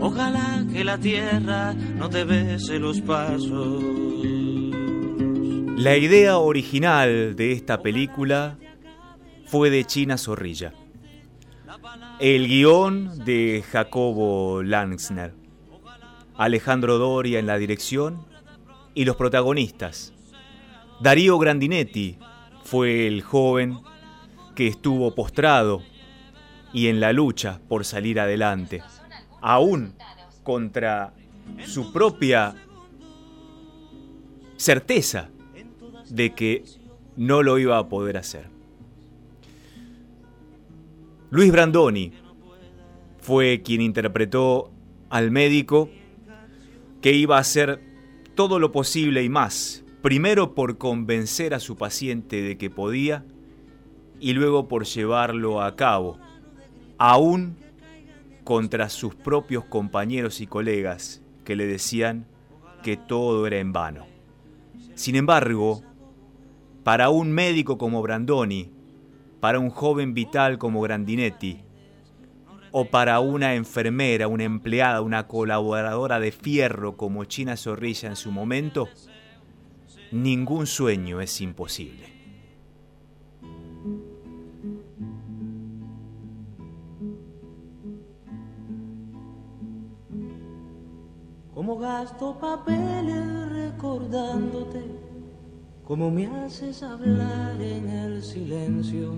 Ojalá 0.00 0.64
que 0.72 0.84
la 0.84 0.98
tierra 0.98 1.72
no 1.72 2.08
te 2.08 2.24
bese 2.24 2.78
los 2.78 3.00
pasos. 3.00 3.82
La 5.76 5.96
idea 5.96 6.38
original 6.38 7.36
de 7.36 7.52
esta 7.52 7.82
película 7.82 8.58
fue 9.46 9.70
de 9.70 9.84
China 9.84 10.18
Zorrilla. 10.18 10.72
El 12.18 12.48
guion 12.48 13.24
de 13.24 13.64
Jacobo 13.70 14.62
Langsner. 14.62 15.34
Alejandro 16.36 16.98
Doria 16.98 17.38
en 17.38 17.46
la 17.46 17.58
dirección 17.58 18.26
y 18.94 19.04
los 19.04 19.16
protagonistas. 19.16 20.12
Darío 21.00 21.38
Grandinetti 21.38 22.18
fue 22.64 23.06
el 23.06 23.22
joven 23.22 23.78
que 24.54 24.66
estuvo 24.66 25.14
postrado 25.14 25.82
y 26.72 26.88
en 26.88 27.00
la 27.00 27.12
lucha 27.12 27.60
por 27.68 27.84
salir 27.84 28.18
adelante, 28.18 28.82
aún 29.46 29.94
contra 30.42 31.14
su 31.66 31.92
propia 31.92 32.56
certeza 34.56 35.28
de 36.10 36.34
que 36.34 36.64
no 37.16 37.44
lo 37.44 37.56
iba 37.56 37.78
a 37.78 37.88
poder 37.88 38.16
hacer. 38.16 38.48
Luis 41.30 41.52
Brandoni 41.52 42.12
fue 43.20 43.62
quien 43.62 43.82
interpretó 43.82 44.72
al 45.10 45.30
médico 45.30 45.90
que 47.00 47.12
iba 47.12 47.36
a 47.36 47.40
hacer 47.40 47.80
todo 48.34 48.58
lo 48.58 48.72
posible 48.72 49.22
y 49.22 49.28
más, 49.28 49.84
primero 50.02 50.56
por 50.56 50.76
convencer 50.76 51.54
a 51.54 51.60
su 51.60 51.76
paciente 51.76 52.42
de 52.42 52.58
que 52.58 52.68
podía 52.68 53.24
y 54.18 54.32
luego 54.32 54.66
por 54.66 54.86
llevarlo 54.86 55.62
a 55.62 55.76
cabo, 55.76 56.18
aún 56.98 57.64
contra 58.46 58.88
sus 58.90 59.16
propios 59.16 59.64
compañeros 59.64 60.40
y 60.40 60.46
colegas 60.46 61.20
que 61.44 61.56
le 61.56 61.66
decían 61.66 62.28
que 62.84 62.96
todo 62.96 63.44
era 63.48 63.58
en 63.58 63.72
vano. 63.72 64.06
Sin 64.94 65.16
embargo, 65.16 65.82
para 66.84 67.10
un 67.10 67.32
médico 67.32 67.76
como 67.76 68.02
Brandoni, 68.02 68.70
para 69.40 69.58
un 69.58 69.70
joven 69.70 70.14
vital 70.14 70.58
como 70.58 70.80
Grandinetti, 70.80 71.64
o 72.70 72.84
para 72.84 73.18
una 73.18 73.56
enfermera, 73.56 74.28
una 74.28 74.44
empleada, 74.44 75.00
una 75.00 75.26
colaboradora 75.26 76.20
de 76.20 76.30
fierro 76.30 76.96
como 76.96 77.24
China 77.24 77.56
Zorrilla 77.56 78.10
en 78.10 78.16
su 78.16 78.30
momento, 78.30 78.88
ningún 80.12 80.68
sueño 80.68 81.20
es 81.20 81.40
imposible. 81.40 82.15
Como 91.56 91.78
gasto 91.78 92.36
papeles 92.38 93.48
recordándote 93.48 94.84
como 95.86 96.10
me 96.10 96.26
haces 96.26 96.82
hablar 96.82 97.58
en 97.62 97.88
el 97.88 98.22
silencio, 98.22 99.10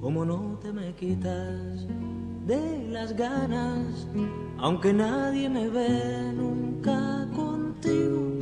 como 0.00 0.24
no 0.24 0.58
te 0.60 0.72
me 0.72 0.92
quitas 0.94 1.86
de 2.48 2.88
las 2.90 3.14
ganas, 3.14 4.08
aunque 4.58 4.92
nadie 4.92 5.48
me 5.48 5.68
ve 5.68 6.32
nunca 6.34 7.28
contigo. 7.36 8.32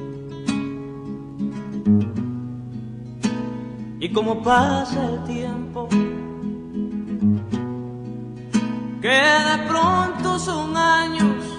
Y 4.00 4.10
como 4.14 4.42
pasa 4.42 5.10
el 5.10 5.24
tiempo, 5.24 5.88
que 9.02 9.08
de 9.50 9.68
pronto 9.68 10.38
son 10.38 10.74
años 10.74 11.55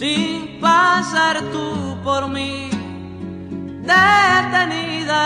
sin 0.00 0.58
paz 0.62 1.10
ser 1.12 1.36
tú 1.52 1.66
por 2.02 2.22
mí 2.34 2.70
detenida. 3.92 5.24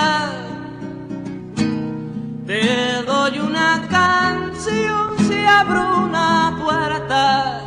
Te 2.45 3.03
doy 3.07 3.39
una 3.39 3.87
canción 3.89 5.17
si 5.29 5.39
abro 5.45 5.83
una 6.07 6.59
puerta 6.61 7.65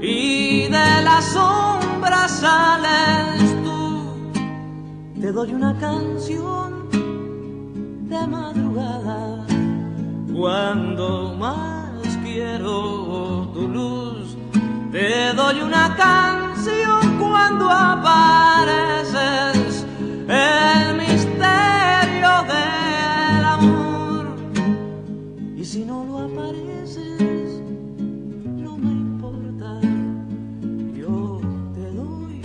y 0.00 0.62
de 0.76 0.90
la 1.08 1.22
sombra 1.22 2.26
sales 2.26 3.54
tú. 3.64 3.82
Te 5.20 5.30
doy 5.30 5.54
una 5.54 5.72
canción 5.78 6.68
de 8.10 8.26
madrugada 8.26 9.46
cuando 10.34 11.36
más 11.38 12.18
quiero 12.24 13.48
tu 13.54 13.68
luz. 13.68 14.03
Te 14.94 15.34
doy 15.34 15.60
una 15.60 15.96
canción 15.96 17.18
cuando 17.18 17.68
apareces 17.68 19.16
el 20.28 20.96
misterio 20.96 22.44
del 22.46 23.44
amor. 23.44 24.36
Y 25.56 25.64
si 25.64 25.84
no 25.84 26.04
lo 26.04 26.18
apareces, 26.18 27.60
no 28.56 28.78
me 28.78 28.92
importa. 28.92 29.80
Yo 30.96 31.40
te 31.74 31.90
doy 31.90 32.40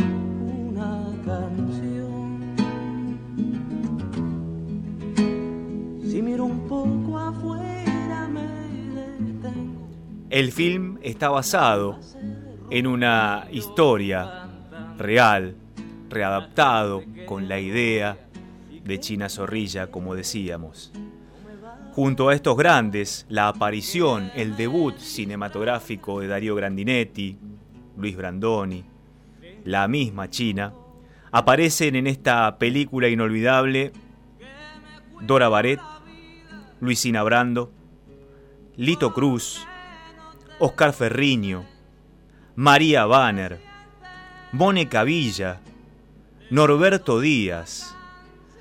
una 0.72 1.06
canción. 1.24 2.56
Si 6.04 6.20
miro 6.24 6.46
un 6.46 6.68
poco 6.68 7.20
afuera, 7.20 8.28
me 8.28 8.48
detengo. 9.20 9.88
El 10.32 10.52
film 10.52 10.98
está 11.04 11.30
basado 11.30 12.00
en 12.72 12.88
una 12.88 13.48
historia 13.52 14.48
real, 14.98 15.56
readaptado 16.10 17.04
con 17.26 17.48
la 17.48 17.60
idea 17.60 18.18
de 18.84 19.00
China 19.00 19.30
Zorrilla, 19.30 19.88
como 19.88 20.16
decíamos. 20.16 20.92
Junto 21.94 22.30
a 22.30 22.36
estos 22.36 22.56
grandes, 22.56 23.26
la 23.30 23.48
aparición, 23.48 24.32
el 24.36 24.56
debut 24.56 24.98
cinematográfico 24.98 26.20
de 26.20 26.28
Darío 26.28 26.56
Grandinetti, 26.56 27.38
Luis 27.98 28.16
Brandoni, 28.16 28.84
la 29.66 29.88
misma 29.88 30.30
China, 30.30 30.74
aparecen 31.32 31.96
en 31.96 32.08
esta 32.08 32.58
película 32.58 33.10
inolvidable 33.10 33.92
Dora 35.22 35.50
Baret, 35.50 35.80
Luisina 36.80 37.24
Brando, 37.24 37.72
Lito 38.78 39.14
Cruz, 39.14 39.68
Oscar 40.60 40.94
Ferriño, 40.94 41.66
María 42.60 43.06
Banner, 43.06 43.58
Mónica 44.52 45.06
Villa, 45.06 45.62
Norberto 46.50 47.22
Díaz, 47.22 47.96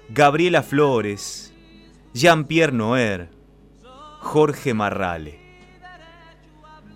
Gabriela 0.09 0.63
Flores, 0.63 1.53
Jean-Pierre 2.15 2.71
Noer, 2.71 3.29
Jorge 4.21 4.73
Marrale. 4.73 5.41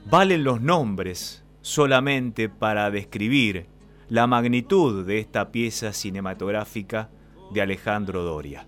Valen 0.04 0.44
los 0.44 0.60
nombres 0.60 1.42
solamente 1.60 2.48
para 2.48 2.88
describir 2.92 3.66
la 4.08 4.28
magnitud 4.28 5.04
de 5.04 5.18
esta 5.18 5.50
pieza 5.50 5.92
cinematográfica 5.92 7.10
de 7.52 7.62
Alejandro 7.62 8.22
Doria. 8.22 8.64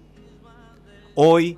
Hoy 1.14 1.56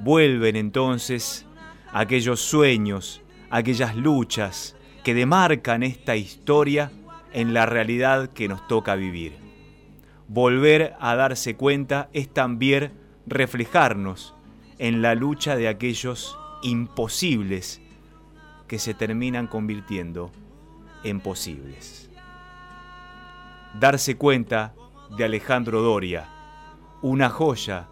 vuelven 0.00 0.56
entonces 0.56 1.46
aquellos 1.92 2.40
sueños, 2.40 3.22
aquellas 3.50 3.94
luchas 3.94 4.74
que 5.04 5.14
demarcan 5.14 5.82
esta 5.82 6.16
historia 6.16 6.90
en 7.32 7.54
la 7.54 7.66
realidad 7.66 8.30
que 8.30 8.48
nos 8.48 8.66
toca 8.66 8.94
vivir. 8.94 9.36
Volver 10.28 10.94
a 11.00 11.14
darse 11.14 11.56
cuenta 11.56 12.08
es 12.12 12.28
también 12.28 12.92
reflejarnos 13.26 14.34
en 14.78 15.02
la 15.02 15.14
lucha 15.14 15.56
de 15.56 15.68
aquellos 15.68 16.38
imposibles 16.62 17.80
que 18.66 18.78
se 18.78 18.94
terminan 18.94 19.46
convirtiendo 19.46 20.30
en 21.04 21.20
posibles. 21.20 22.10
Darse 23.78 24.16
cuenta 24.16 24.74
de 25.16 25.24
Alejandro 25.24 25.80
Doria, 25.80 26.28
una 27.00 27.30
joya 27.30 27.88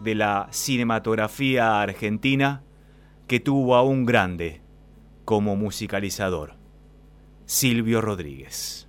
de 0.00 0.14
la 0.14 0.48
cinematografía 0.50 1.80
argentina 1.80 2.62
que 3.26 3.40
tuvo 3.40 3.76
a 3.76 3.82
un 3.82 4.04
grande 4.04 4.63
como 5.24 5.56
musicalizador, 5.56 6.56
Silvio 7.46 8.00
Rodríguez. 8.00 8.88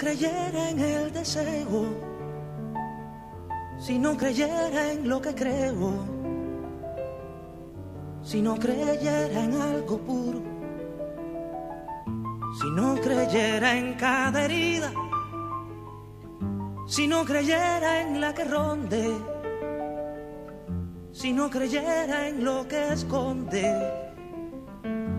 Creyera 0.00 0.70
en 0.70 0.78
el 0.78 1.12
deseo, 1.12 1.84
si 3.78 3.98
no 3.98 4.16
creyera 4.16 4.92
en 4.92 5.06
lo 5.06 5.20
que 5.20 5.34
creo, 5.34 5.92
si 8.22 8.40
no 8.40 8.54
creyera 8.56 9.44
en 9.44 9.60
algo 9.60 9.98
puro, 9.98 10.40
si 12.58 12.70
no 12.70 12.94
creyera 12.94 13.76
en 13.76 13.92
cada 13.94 14.46
herida, 14.46 14.90
si 16.86 17.06
no 17.06 17.22
creyera 17.26 18.00
en 18.00 18.22
la 18.22 18.32
que 18.32 18.44
ronde, 18.44 19.04
si 21.12 21.34
no 21.34 21.50
creyera 21.50 22.26
en 22.28 22.42
lo 22.42 22.66
que 22.66 22.94
esconde. 22.94 23.66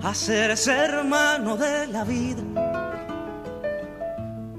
Hacerse 0.02 0.72
hermano 0.76 1.56
de 1.56 1.86
la 1.86 2.04
vida. 2.04 2.71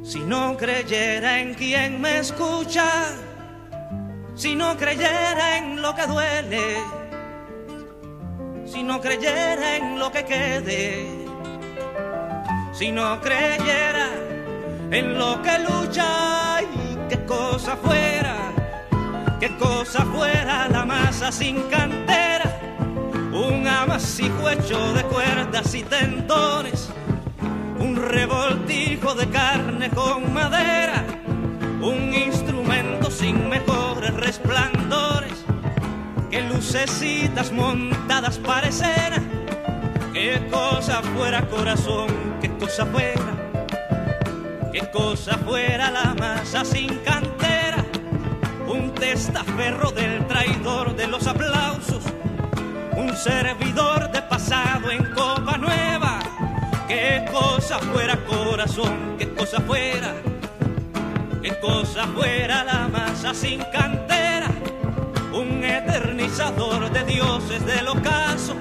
Si 0.02 0.20
no 0.20 0.56
creyera 0.56 1.40
en 1.40 1.54
quien 1.54 2.00
me 2.00 2.18
escucha, 2.18 2.84
si 4.34 4.54
no 4.54 4.76
creyera 4.76 5.58
en 5.58 5.80
lo 5.80 5.94
que 5.94 6.06
duele, 6.06 6.76
si 8.66 8.82
no 8.82 9.00
creyera 9.00 9.76
en 9.76 9.98
lo 9.98 10.10
que 10.10 10.24
quede, 10.24 11.06
si 12.72 12.90
no 12.90 13.20
creyera 13.20 14.08
en 14.90 15.18
lo 15.18 15.40
que 15.42 15.58
lucha 15.60 16.60
y 16.62 16.98
qué 17.08 17.24
cosa 17.24 17.76
fuera, 17.76 18.36
qué 19.38 19.56
cosa 19.56 20.04
fuera 20.06 20.68
la 20.68 20.84
masa 20.84 21.30
sin 21.30 21.62
cantera 21.70 22.62
un 23.32 23.66
amasijo 23.66 24.50
hecho 24.50 24.92
de 24.92 25.02
cuerdas 25.04 25.74
y 25.74 25.82
tendones, 25.82 26.91
un 27.82 27.96
revoltijo 27.96 29.14
de 29.14 29.28
carne 29.28 29.90
con 29.90 30.32
madera, 30.32 31.04
un 31.80 32.14
instrumento 32.14 33.10
sin 33.10 33.48
mejores 33.48 34.14
resplandores, 34.14 35.44
que 36.30 36.42
lucecitas 36.42 37.50
montadas 37.50 38.38
parecen, 38.38 39.12
qué 40.12 40.48
cosa 40.50 41.02
fuera 41.16 41.46
corazón, 41.48 42.06
qué 42.40 42.48
cosa 42.56 42.86
fuera, 42.86 43.32
qué 44.72 44.88
cosa 44.92 45.36
fuera 45.38 45.90
la 45.90 46.14
masa 46.14 46.64
sin 46.64 46.98
cantera, 46.98 47.84
un 48.68 48.94
testaferro 48.94 49.90
del 49.90 50.24
traidor 50.28 50.94
de 50.94 51.08
los 51.08 51.26
aplausos 51.26 52.04
un 52.96 53.16
servidor 53.16 54.10
de 54.12 54.22
pasado 54.22 54.90
en 54.90 55.04
copa 55.14 55.56
nueva. 55.56 55.91
Qué 56.92 57.24
cosa 57.32 57.78
fuera 57.78 58.18
corazón, 58.26 59.16
qué 59.18 59.26
cosa 59.32 59.58
fuera, 59.62 60.12
qué 61.40 61.58
cosa 61.58 62.06
fuera 62.08 62.64
la 62.64 62.86
masa 62.86 63.32
sin 63.32 63.60
cantera, 63.72 64.50
un 65.32 65.64
eternizador 65.64 66.90
de 66.90 67.02
dioses 67.04 67.64
del 67.64 67.88
ocaso, 67.88 68.54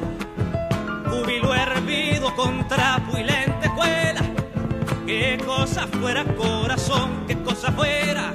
júbilo 1.10 1.54
hervido 1.54 2.34
con 2.38 2.66
trapo 2.70 3.18
y 3.18 3.24
lentejuela. 3.24 4.22
Qué 5.06 5.38
cosa 5.46 5.86
fuera 5.88 6.24
corazón, 6.24 7.26
qué 7.28 7.36
cosa 7.44 7.70
fuera, 7.74 8.34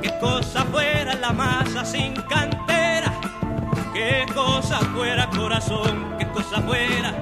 qué 0.00 0.16
cosa 0.20 0.64
fuera 0.66 1.16
la 1.16 1.32
masa 1.32 1.84
sin 1.84 2.14
cantera 2.14 2.58
qué 3.92 4.26
cosa 4.32 4.78
fuera 4.94 5.28
corazón, 5.30 6.14
qué 6.18 6.26
cosa 6.28 6.62
fuera, 6.62 7.12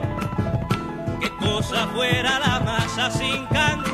cosa 1.56 1.86
fuera 1.86 2.38
la 2.38 2.60
masa 2.60 3.10
sin 3.10 3.46
cantera. 3.46 3.85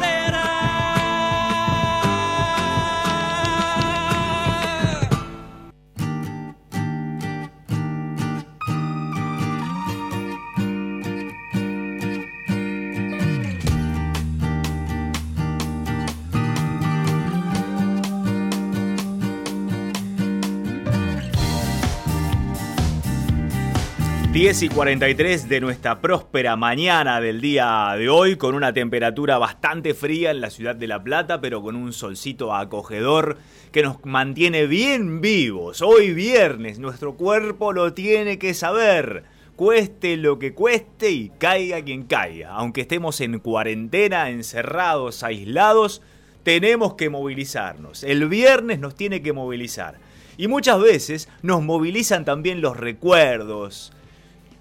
10 24.43 24.63
y 24.65 24.69
43 24.71 25.49
de 25.49 25.61
nuestra 25.61 26.01
próspera 26.01 26.57
mañana 26.57 27.21
del 27.21 27.41
día 27.41 27.95
de 27.97 28.09
hoy, 28.09 28.35
con 28.35 28.57
una 28.57 28.73
temperatura 28.73 29.39
bastante 29.39 29.95
fría 29.95 30.33
en 30.33 30.41
la 30.41 30.51
ciudad 30.51 30.75
de 30.75 30.89
La 30.89 31.01
Plata, 31.01 31.41
pero 31.41 31.63
con 31.63 31.77
un 31.77 31.93
solcito 31.93 32.53
acogedor 32.53 33.39
que 33.71 33.85
nos 33.85 34.05
mantiene 34.05 34.67
bien 34.67 35.21
vivos. 35.21 35.81
Hoy 35.81 36.13
viernes, 36.13 36.81
nuestro 36.81 37.15
cuerpo 37.15 37.73
lo 37.73 37.95
tiene 37.95 38.41
que 38.41 38.53
saber. 38.53 39.23
Cueste 39.55 40.17
lo 40.17 40.41
que 40.41 40.55
cueste 40.55 41.13
y 41.13 41.31
caiga 41.39 41.81
quien 41.81 42.03
caiga. 42.03 42.51
Aunque 42.51 42.81
estemos 42.81 43.21
en 43.21 43.39
cuarentena, 43.39 44.29
encerrados, 44.29 45.23
aislados, 45.23 46.03
tenemos 46.43 46.95
que 46.95 47.11
movilizarnos. 47.11 48.03
El 48.03 48.27
viernes 48.29 48.81
nos 48.81 48.97
tiene 48.97 49.23
que 49.23 49.33
movilizar. 49.33 49.99
Y 50.37 50.49
muchas 50.49 50.81
veces 50.81 51.29
nos 51.43 51.63
movilizan 51.63 52.25
también 52.25 52.61
los 52.61 52.77
recuerdos, 52.77 53.93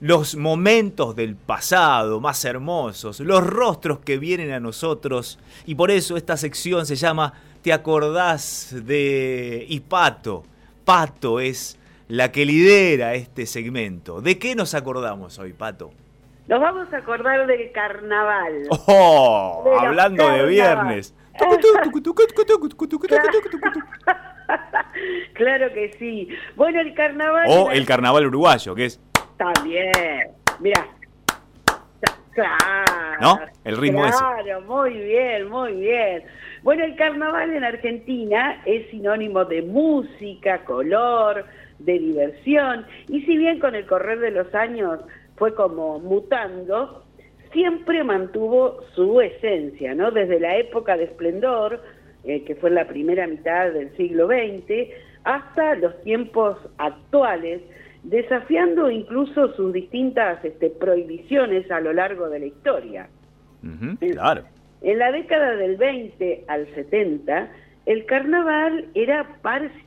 los 0.01 0.35
momentos 0.35 1.15
del 1.15 1.35
pasado 1.35 2.19
más 2.19 2.43
hermosos, 2.43 3.19
los 3.19 3.45
rostros 3.45 3.99
que 3.99 4.17
vienen 4.17 4.51
a 4.51 4.59
nosotros. 4.59 5.39
Y 5.65 5.75
por 5.75 5.91
eso 5.91 6.17
esta 6.17 6.37
sección 6.37 6.85
se 6.85 6.95
llama 6.95 7.33
¿Te 7.61 7.71
acordás 7.71 8.75
de 8.83 9.65
y 9.69 9.79
Pato? 9.81 10.43
Pato 10.83 11.39
es 11.39 11.77
la 12.07 12.31
que 12.31 12.45
lidera 12.45 13.13
este 13.13 13.45
segmento. 13.45 14.21
¿De 14.21 14.39
qué 14.39 14.55
nos 14.55 14.73
acordamos 14.73 15.37
hoy, 15.37 15.53
Pato? 15.53 15.91
Nos 16.47 16.59
vamos 16.59 16.91
a 16.91 16.97
acordar 16.97 17.45
del 17.45 17.71
carnaval. 17.71 18.63
¡Oh! 18.87 19.77
hablando 19.79 20.27
de 20.27 20.47
viernes. 20.47 21.13
claro 25.33 25.73
que 25.73 25.95
sí. 25.99 26.27
Bueno, 26.55 26.81
el 26.81 26.93
carnaval. 26.95 27.45
O 27.47 27.71
el 27.71 27.85
carnaval 27.85 28.25
uruguayo, 28.25 28.75
que 28.75 28.85
es 28.85 28.99
bien, 29.63 29.91
Mira. 30.59 30.87
Claro. 32.33 33.19
¿No? 33.19 33.39
El 33.65 33.77
ritmo 33.77 34.05
es. 34.05 34.15
Claro, 34.15 34.61
muy 34.61 34.93
bien, 34.93 35.49
muy 35.49 35.73
bien. 35.73 36.23
Bueno, 36.63 36.85
el 36.85 36.95
carnaval 36.95 37.53
en 37.53 37.63
Argentina 37.63 38.61
es 38.65 38.89
sinónimo 38.89 39.43
de 39.45 39.61
música, 39.63 40.63
color, 40.63 41.45
de 41.79 41.99
diversión, 41.99 42.85
y 43.09 43.21
si 43.23 43.37
bien 43.37 43.59
con 43.59 43.75
el 43.75 43.85
correr 43.85 44.19
de 44.19 44.31
los 44.31 44.53
años 44.53 44.99
fue 45.35 45.53
como 45.55 45.99
mutando, 45.99 47.03
siempre 47.51 48.03
mantuvo 48.03 48.81
su 48.93 49.19
esencia, 49.19 49.95
¿no? 49.95 50.11
Desde 50.11 50.39
la 50.39 50.57
época 50.57 50.95
de 50.95 51.05
esplendor, 51.05 51.81
eh, 52.23 52.43
que 52.43 52.55
fue 52.55 52.69
en 52.69 52.75
la 52.75 52.87
primera 52.87 53.27
mitad 53.27 53.71
del 53.71 53.95
siglo 53.97 54.27
XX, 54.27 54.89
hasta 55.23 55.75
los 55.75 55.99
tiempos 56.03 56.57
actuales, 56.77 57.61
desafiando 58.03 58.89
incluso 58.89 59.53
sus 59.53 59.73
distintas 59.73 60.43
este, 60.43 60.69
prohibiciones 60.69 61.69
a 61.71 61.79
lo 61.79 61.93
largo 61.93 62.29
de 62.29 62.39
la 62.39 62.45
historia. 62.45 63.09
claro. 63.99 64.43
En 64.81 64.97
la 64.97 65.11
década 65.11 65.55
del 65.57 65.77
20 65.77 66.45
al 66.47 66.67
70, 66.73 67.51
el 67.85 68.05
carnaval 68.05 68.87
era 68.95 69.27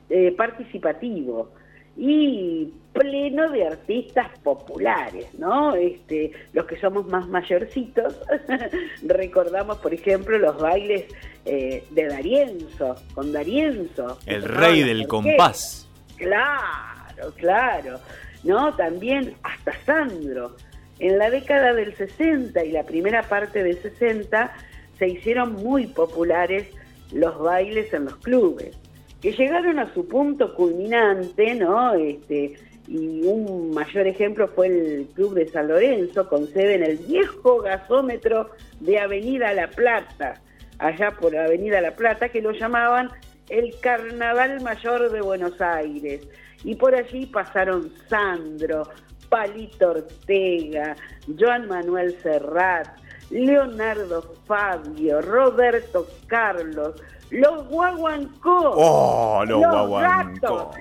eh, 0.09 0.33
participativo 0.37 1.49
y 1.97 2.73
pleno 2.93 3.49
de 3.51 3.67
artistas 3.67 4.27
populares, 4.39 5.27
¿no? 5.37 5.75
Este, 5.75 6.31
los 6.53 6.65
que 6.65 6.77
somos 6.79 7.07
más 7.07 7.27
mayorcitos 7.27 8.19
recordamos, 9.03 9.77
por 9.79 9.93
ejemplo, 9.93 10.37
los 10.37 10.57
bailes 10.57 11.05
eh, 11.45 11.83
de 11.91 12.07
Darienzo, 12.07 12.95
con 13.13 13.31
Darienzo. 13.31 14.19
El 14.25 14.43
rey 14.43 14.83
del 14.83 15.07
compás. 15.07 15.89
Claro, 16.17 16.94
claro. 17.35 17.99
¿No? 18.43 18.75
También 18.75 19.35
hasta 19.43 19.73
Sandro. 19.85 20.55
En 20.99 21.17
la 21.17 21.29
década 21.29 21.73
del 21.73 21.95
60 21.95 22.63
y 22.63 22.71
la 22.71 22.83
primera 22.83 23.23
parte 23.23 23.63
del 23.63 23.77
60 23.81 24.53
se 24.97 25.07
hicieron 25.07 25.53
muy 25.53 25.87
populares 25.87 26.67
los 27.11 27.37
bailes 27.39 27.93
en 27.93 28.05
los 28.05 28.17
clubes, 28.17 28.77
que 29.21 29.31
llegaron 29.31 29.79
a 29.79 29.93
su 29.93 30.07
punto 30.07 30.53
culminante, 30.55 31.53
¿no? 31.55 31.93
Este, 31.93 32.55
y 32.87 33.23
un 33.23 33.71
mayor 33.71 34.07
ejemplo 34.07 34.47
fue 34.47 34.67
el 34.67 35.07
Club 35.15 35.33
de 35.33 35.47
San 35.47 35.67
Lorenzo, 35.67 36.29
con 36.29 36.47
sede 36.47 36.75
en 36.75 36.83
el 36.83 36.97
viejo 36.97 37.59
gasómetro 37.61 38.51
de 38.79 38.99
Avenida 38.99 39.53
La 39.53 39.69
Plata, 39.69 40.41
allá 40.77 41.11
por 41.11 41.35
Avenida 41.35 41.81
La 41.81 41.95
Plata, 41.95 42.29
que 42.29 42.41
lo 42.41 42.51
llamaban 42.51 43.09
el 43.49 43.73
Carnaval 43.79 44.61
Mayor 44.61 45.11
de 45.11 45.21
Buenos 45.21 45.59
Aires. 45.61 46.27
Y 46.65 46.75
por 46.75 46.95
allí 46.95 47.27
pasaron 47.27 47.93
Sandro, 48.09 48.89
Palito 49.29 49.91
Ortega, 49.91 50.95
Joan 51.39 51.67
Manuel 51.67 52.17
Serrat, 52.23 52.87
Leonardo 53.29 54.33
Fabio, 54.47 55.21
Roberto 55.21 56.07
Carlos, 56.25 56.95
los 57.29 57.67
guaguancó. 57.67 58.71
¡Oh, 58.75 59.45
los, 59.45 59.59
guaguancó! 59.59 60.71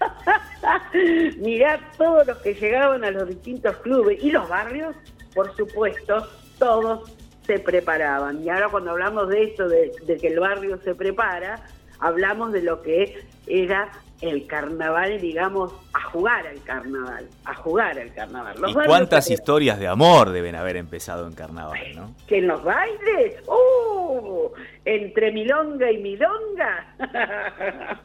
Mirá 1.38 1.78
todos 1.98 2.26
los 2.26 2.38
que 2.38 2.54
llegaban 2.54 3.04
a 3.04 3.10
los 3.10 3.28
distintos 3.28 3.76
clubes 3.78 4.22
y 4.24 4.30
los 4.30 4.48
barrios, 4.48 4.96
por 5.34 5.54
supuesto, 5.54 6.26
todos 6.58 7.12
se 7.46 7.58
preparaban. 7.58 8.42
Y 8.42 8.48
ahora 8.48 8.70
cuando 8.70 8.92
hablamos 8.92 9.28
de 9.28 9.44
esto, 9.44 9.68
de, 9.68 9.92
de 10.06 10.16
que 10.16 10.28
el 10.28 10.40
barrio 10.40 10.78
se 10.82 10.94
prepara, 10.94 11.60
hablamos 11.98 12.52
de 12.52 12.62
lo 12.62 12.80
que 12.80 13.26
era 13.46 13.92
el 14.22 14.46
carnaval, 14.46 15.20
digamos, 15.20 15.74
a 15.92 16.04
jugar 16.04 16.46
al 16.46 16.62
carnaval, 16.62 17.26
a 17.44 17.54
jugar 17.56 17.98
al 17.98 18.14
carnaval. 18.14 18.54
¿Y 18.68 18.72
cuántas 18.86 19.28
historias 19.28 19.80
de 19.80 19.88
amor 19.88 20.30
deben 20.30 20.54
haber 20.54 20.76
empezado 20.76 21.26
en 21.26 21.34
carnaval, 21.34 21.80
no? 21.96 22.14
¿Que 22.28 22.38
en 22.38 22.46
los 22.46 22.62
bailes? 22.62 23.42
¡Uh! 23.48 24.48
Entre 24.84 25.32
milonga 25.32 25.90
y 25.90 25.98
milonga. 25.98 26.94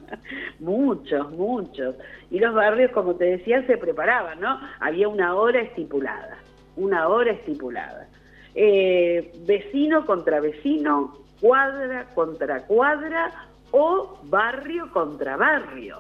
muchos, 0.60 1.32
muchos. 1.32 1.96
Y 2.32 2.40
los 2.40 2.54
barrios, 2.56 2.92
como 2.92 3.16
te 3.16 3.26
decía, 3.26 3.66
se 3.68 3.78
preparaban, 3.78 4.40
¿no? 4.40 4.60
Había 4.80 5.08
una 5.08 5.36
hora 5.36 5.62
estipulada, 5.62 6.40
una 6.76 7.08
hora 7.10 7.32
estipulada. 7.32 8.08
Eh, 8.56 9.32
vecino 9.46 10.04
contra 10.08 10.40
vecino, 10.40 11.16
cuadra 11.40 12.06
contra 12.16 12.66
cuadra, 12.66 13.47
o 13.78 14.20
barrio 14.24 14.92
contra 14.92 15.38
barrio. 15.38 16.00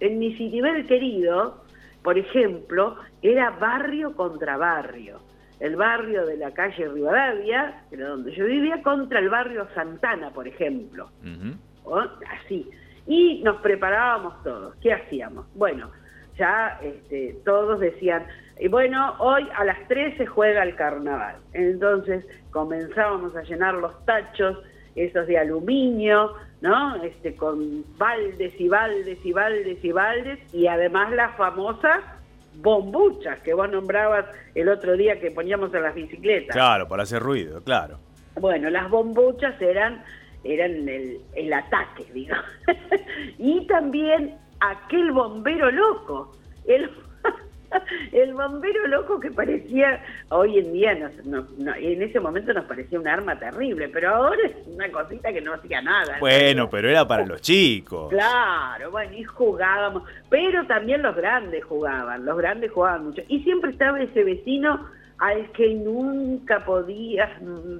En 0.00 0.18
mi 0.18 0.30
nivel 0.30 0.86
querido, 0.86 1.62
por 2.02 2.16
ejemplo, 2.16 2.96
era 3.20 3.50
barrio 3.50 4.14
contra 4.16 4.56
barrio. 4.56 5.20
El 5.60 5.76
barrio 5.76 6.26
de 6.26 6.38
la 6.38 6.52
calle 6.52 6.88
Rivadavia, 6.88 7.84
que 7.88 7.96
era 7.96 8.08
donde 8.08 8.32
yo 8.32 8.46
vivía, 8.46 8.82
contra 8.82 9.20
el 9.20 9.28
barrio 9.28 9.68
Santana, 9.74 10.30
por 10.30 10.48
ejemplo. 10.48 11.10
Así. 12.40 12.68
Y 13.06 13.42
nos 13.44 13.60
preparábamos 13.60 14.42
todos. 14.42 14.74
¿Qué 14.76 14.92
hacíamos? 14.92 15.46
Bueno, 15.54 15.90
ya 16.38 16.80
este, 16.82 17.36
todos 17.44 17.78
decían, 17.78 18.26
y 18.58 18.68
bueno, 18.68 19.16
hoy 19.18 19.46
a 19.54 19.64
las 19.64 19.86
3 19.88 20.16
se 20.16 20.26
juega 20.26 20.62
el 20.62 20.74
carnaval. 20.76 21.36
Entonces 21.52 22.24
comenzábamos 22.50 23.36
a 23.36 23.42
llenar 23.42 23.74
los 23.74 24.04
tachos, 24.04 24.58
esos 24.94 25.26
de 25.26 25.38
aluminio, 25.38 26.32
¿no? 26.62 27.02
Este, 27.02 27.34
con 27.34 27.84
baldes 27.98 28.58
y 28.58 28.68
baldes 28.68 29.18
y 29.24 29.32
baldes 29.32 29.84
y 29.84 29.92
baldes, 29.92 30.54
y 30.54 30.68
además 30.68 31.12
las 31.12 31.36
famosas 31.36 32.00
bombuchas 32.54 33.40
que 33.40 33.52
vos 33.52 33.70
nombrabas 33.70 34.26
el 34.54 34.68
otro 34.68 34.96
día 34.96 35.18
que 35.20 35.30
poníamos 35.30 35.74
en 35.74 35.82
las 35.82 35.94
bicicletas. 35.94 36.54
Claro, 36.54 36.88
para 36.88 37.02
hacer 37.02 37.20
ruido, 37.20 37.60
claro. 37.62 37.98
Bueno, 38.40 38.70
las 38.70 38.88
bombuchas 38.88 39.60
eran, 39.60 40.04
eran 40.44 40.88
el, 40.88 41.20
el 41.34 41.52
ataque, 41.52 42.06
digo. 42.14 42.36
y 43.38 43.66
también 43.66 44.36
aquel 44.60 45.10
bombero 45.10 45.70
loco, 45.70 46.32
el 46.66 46.88
el 48.12 48.34
bombero 48.34 48.86
loco 48.86 49.20
que 49.20 49.30
parecía, 49.30 50.02
hoy 50.30 50.58
en 50.58 50.72
día, 50.72 50.92
en 50.92 52.02
ese 52.02 52.20
momento 52.20 52.52
nos 52.52 52.64
parecía 52.64 52.98
un 52.98 53.08
arma 53.08 53.38
terrible, 53.38 53.88
pero 53.88 54.14
ahora 54.14 54.40
es 54.44 54.66
una 54.66 54.90
cosita 54.90 55.32
que 55.32 55.40
no 55.40 55.54
hacía 55.54 55.82
nada. 55.82 56.18
Bueno, 56.20 56.68
pero 56.70 56.88
era 56.88 57.06
para 57.06 57.26
los 57.26 57.40
chicos. 57.40 58.10
Claro, 58.10 58.90
bueno, 58.90 59.14
y 59.14 59.24
jugábamos, 59.24 60.04
pero 60.28 60.66
también 60.66 61.02
los 61.02 61.16
grandes 61.16 61.64
jugaban, 61.64 62.24
los 62.24 62.36
grandes 62.36 62.70
jugaban 62.72 63.06
mucho. 63.06 63.22
Y 63.28 63.40
siempre 63.42 63.70
estaba 63.70 64.00
ese 64.00 64.24
vecino 64.24 64.86
al 65.18 65.52
que 65.52 65.74
nunca 65.74 66.64
podías 66.64 67.30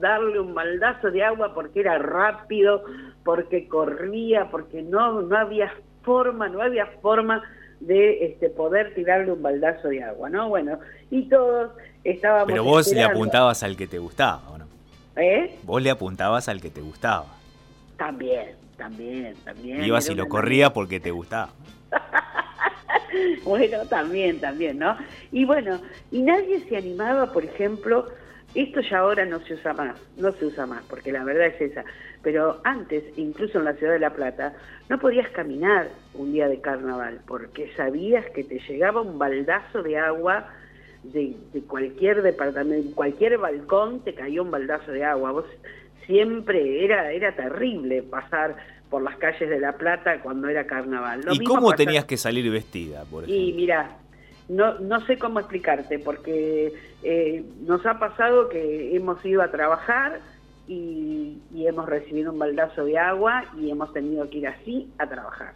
darle 0.00 0.38
un 0.38 0.54
baldazo 0.54 1.10
de 1.10 1.24
agua 1.24 1.52
porque 1.54 1.80
era 1.80 1.98
rápido, 1.98 2.84
porque 3.24 3.66
corría, 3.66 4.48
porque 4.50 4.82
no, 4.82 5.22
no 5.22 5.36
había 5.36 5.72
forma, 6.02 6.48
no 6.48 6.62
había 6.62 6.86
forma 7.00 7.42
de 7.86 8.26
este, 8.26 8.48
poder 8.48 8.94
tirarle 8.94 9.32
un 9.32 9.42
baldazo 9.42 9.88
de 9.88 10.02
agua, 10.02 10.30
¿no? 10.30 10.48
Bueno, 10.48 10.78
y 11.10 11.28
todos 11.28 11.72
estábamos... 12.04 12.46
Pero 12.46 12.64
vos 12.64 12.92
le 12.92 13.02
apuntabas 13.02 13.62
al 13.62 13.76
que 13.76 13.86
te 13.86 13.98
gustaba, 13.98 14.42
¿o 14.50 14.58
no? 14.58 14.66
¿Eh? 15.16 15.58
Vos 15.64 15.82
le 15.82 15.90
apuntabas 15.90 16.48
al 16.48 16.60
que 16.60 16.70
te 16.70 16.80
gustaba. 16.80 17.26
También, 17.96 18.54
también, 18.76 19.34
también. 19.44 19.84
Ibas 19.84 20.08
y 20.08 20.14
lo 20.14 20.28
corría 20.28 20.72
porque 20.72 21.00
te 21.00 21.10
gustaba. 21.10 21.50
bueno, 23.44 23.78
también, 23.88 24.40
también, 24.40 24.78
¿no? 24.78 24.96
Y 25.32 25.44
bueno, 25.44 25.80
y 26.10 26.22
nadie 26.22 26.60
se 26.68 26.76
animaba, 26.76 27.32
por 27.32 27.44
ejemplo, 27.44 28.06
esto 28.54 28.80
ya 28.80 28.98
ahora 28.98 29.24
no 29.24 29.40
se 29.40 29.54
usa 29.54 29.72
más, 29.72 29.96
no 30.16 30.32
se 30.32 30.46
usa 30.46 30.66
más, 30.66 30.82
porque 30.88 31.12
la 31.12 31.24
verdad 31.24 31.46
es 31.46 31.60
esa. 31.60 31.84
Pero 32.22 32.60
antes, 32.64 33.04
incluso 33.16 33.58
en 33.58 33.64
la 33.64 33.74
ciudad 33.74 33.94
de 33.94 33.98
La 33.98 34.14
Plata, 34.14 34.54
no 34.88 34.98
podías 34.98 35.28
caminar 35.30 35.88
un 36.14 36.32
día 36.32 36.48
de 36.48 36.60
carnaval, 36.60 37.20
porque 37.26 37.72
sabías 37.76 38.24
que 38.30 38.44
te 38.44 38.60
llegaba 38.60 39.00
un 39.00 39.18
baldazo 39.18 39.82
de 39.82 39.98
agua 39.98 40.48
de, 41.02 41.34
cualquier 41.66 42.22
departamento, 42.22 42.94
cualquier 42.94 43.38
balcón 43.38 44.00
te 44.00 44.14
caía 44.14 44.42
un 44.42 44.50
baldazo 44.50 44.92
de 44.92 45.04
agua. 45.04 45.32
Vos 45.32 45.46
siempre 46.06 46.84
era, 46.84 47.10
era 47.12 47.34
terrible 47.34 48.02
pasar 48.02 48.56
por 48.90 49.02
las 49.02 49.16
calles 49.16 49.48
de 49.48 49.58
La 49.58 49.72
Plata 49.72 50.20
cuando 50.20 50.48
era 50.48 50.66
carnaval. 50.66 51.22
¿Y 51.32 51.42
cómo 51.44 51.72
tenías 51.72 52.04
que 52.04 52.16
salir 52.16 52.50
vestida, 52.50 53.04
por 53.04 53.24
ejemplo? 53.24 53.44
Y 53.44 53.52
mira, 53.54 53.96
no, 54.48 54.78
no 54.78 55.00
sé 55.06 55.18
cómo 55.18 55.40
explicarte, 55.40 55.98
porque 55.98 56.72
eh, 57.02 57.44
nos 57.62 57.84
ha 57.86 57.98
pasado 57.98 58.48
que 58.48 58.96
hemos 58.96 59.24
ido 59.24 59.42
a 59.42 59.50
trabajar 59.50 60.20
y, 60.68 61.38
hemos 61.54 61.88
recibido 61.88 62.32
un 62.32 62.38
baldazo 62.38 62.84
de 62.84 62.98
agua 62.98 63.44
y 63.58 63.70
hemos 63.70 63.92
tenido 63.92 64.28
que 64.28 64.38
ir 64.38 64.48
así 64.48 64.92
a 64.98 65.06
trabajar. 65.06 65.54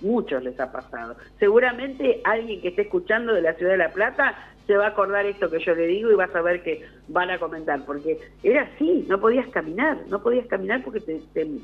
Muchos 0.00 0.42
les 0.42 0.58
ha 0.58 0.72
pasado. 0.72 1.16
Seguramente 1.38 2.20
alguien 2.24 2.60
que 2.60 2.68
esté 2.68 2.82
escuchando 2.82 3.32
de 3.32 3.42
la 3.42 3.54
ciudad 3.54 3.72
de 3.72 3.78
La 3.78 3.92
Plata 3.92 4.34
se 4.66 4.76
va 4.76 4.86
a 4.86 4.88
acordar 4.88 5.26
esto 5.26 5.50
que 5.50 5.62
yo 5.62 5.74
le 5.74 5.86
digo 5.86 6.10
y 6.10 6.14
vas 6.14 6.34
a 6.34 6.40
ver 6.40 6.62
que 6.62 6.84
van 7.08 7.30
a 7.30 7.38
comentar, 7.38 7.84
porque 7.84 8.18
era 8.42 8.62
así, 8.62 9.04
no 9.08 9.20
podías 9.20 9.46
caminar, 9.48 9.98
no 10.08 10.22
podías 10.22 10.46
caminar 10.46 10.82
porque 10.82 11.00
te, 11.00 11.20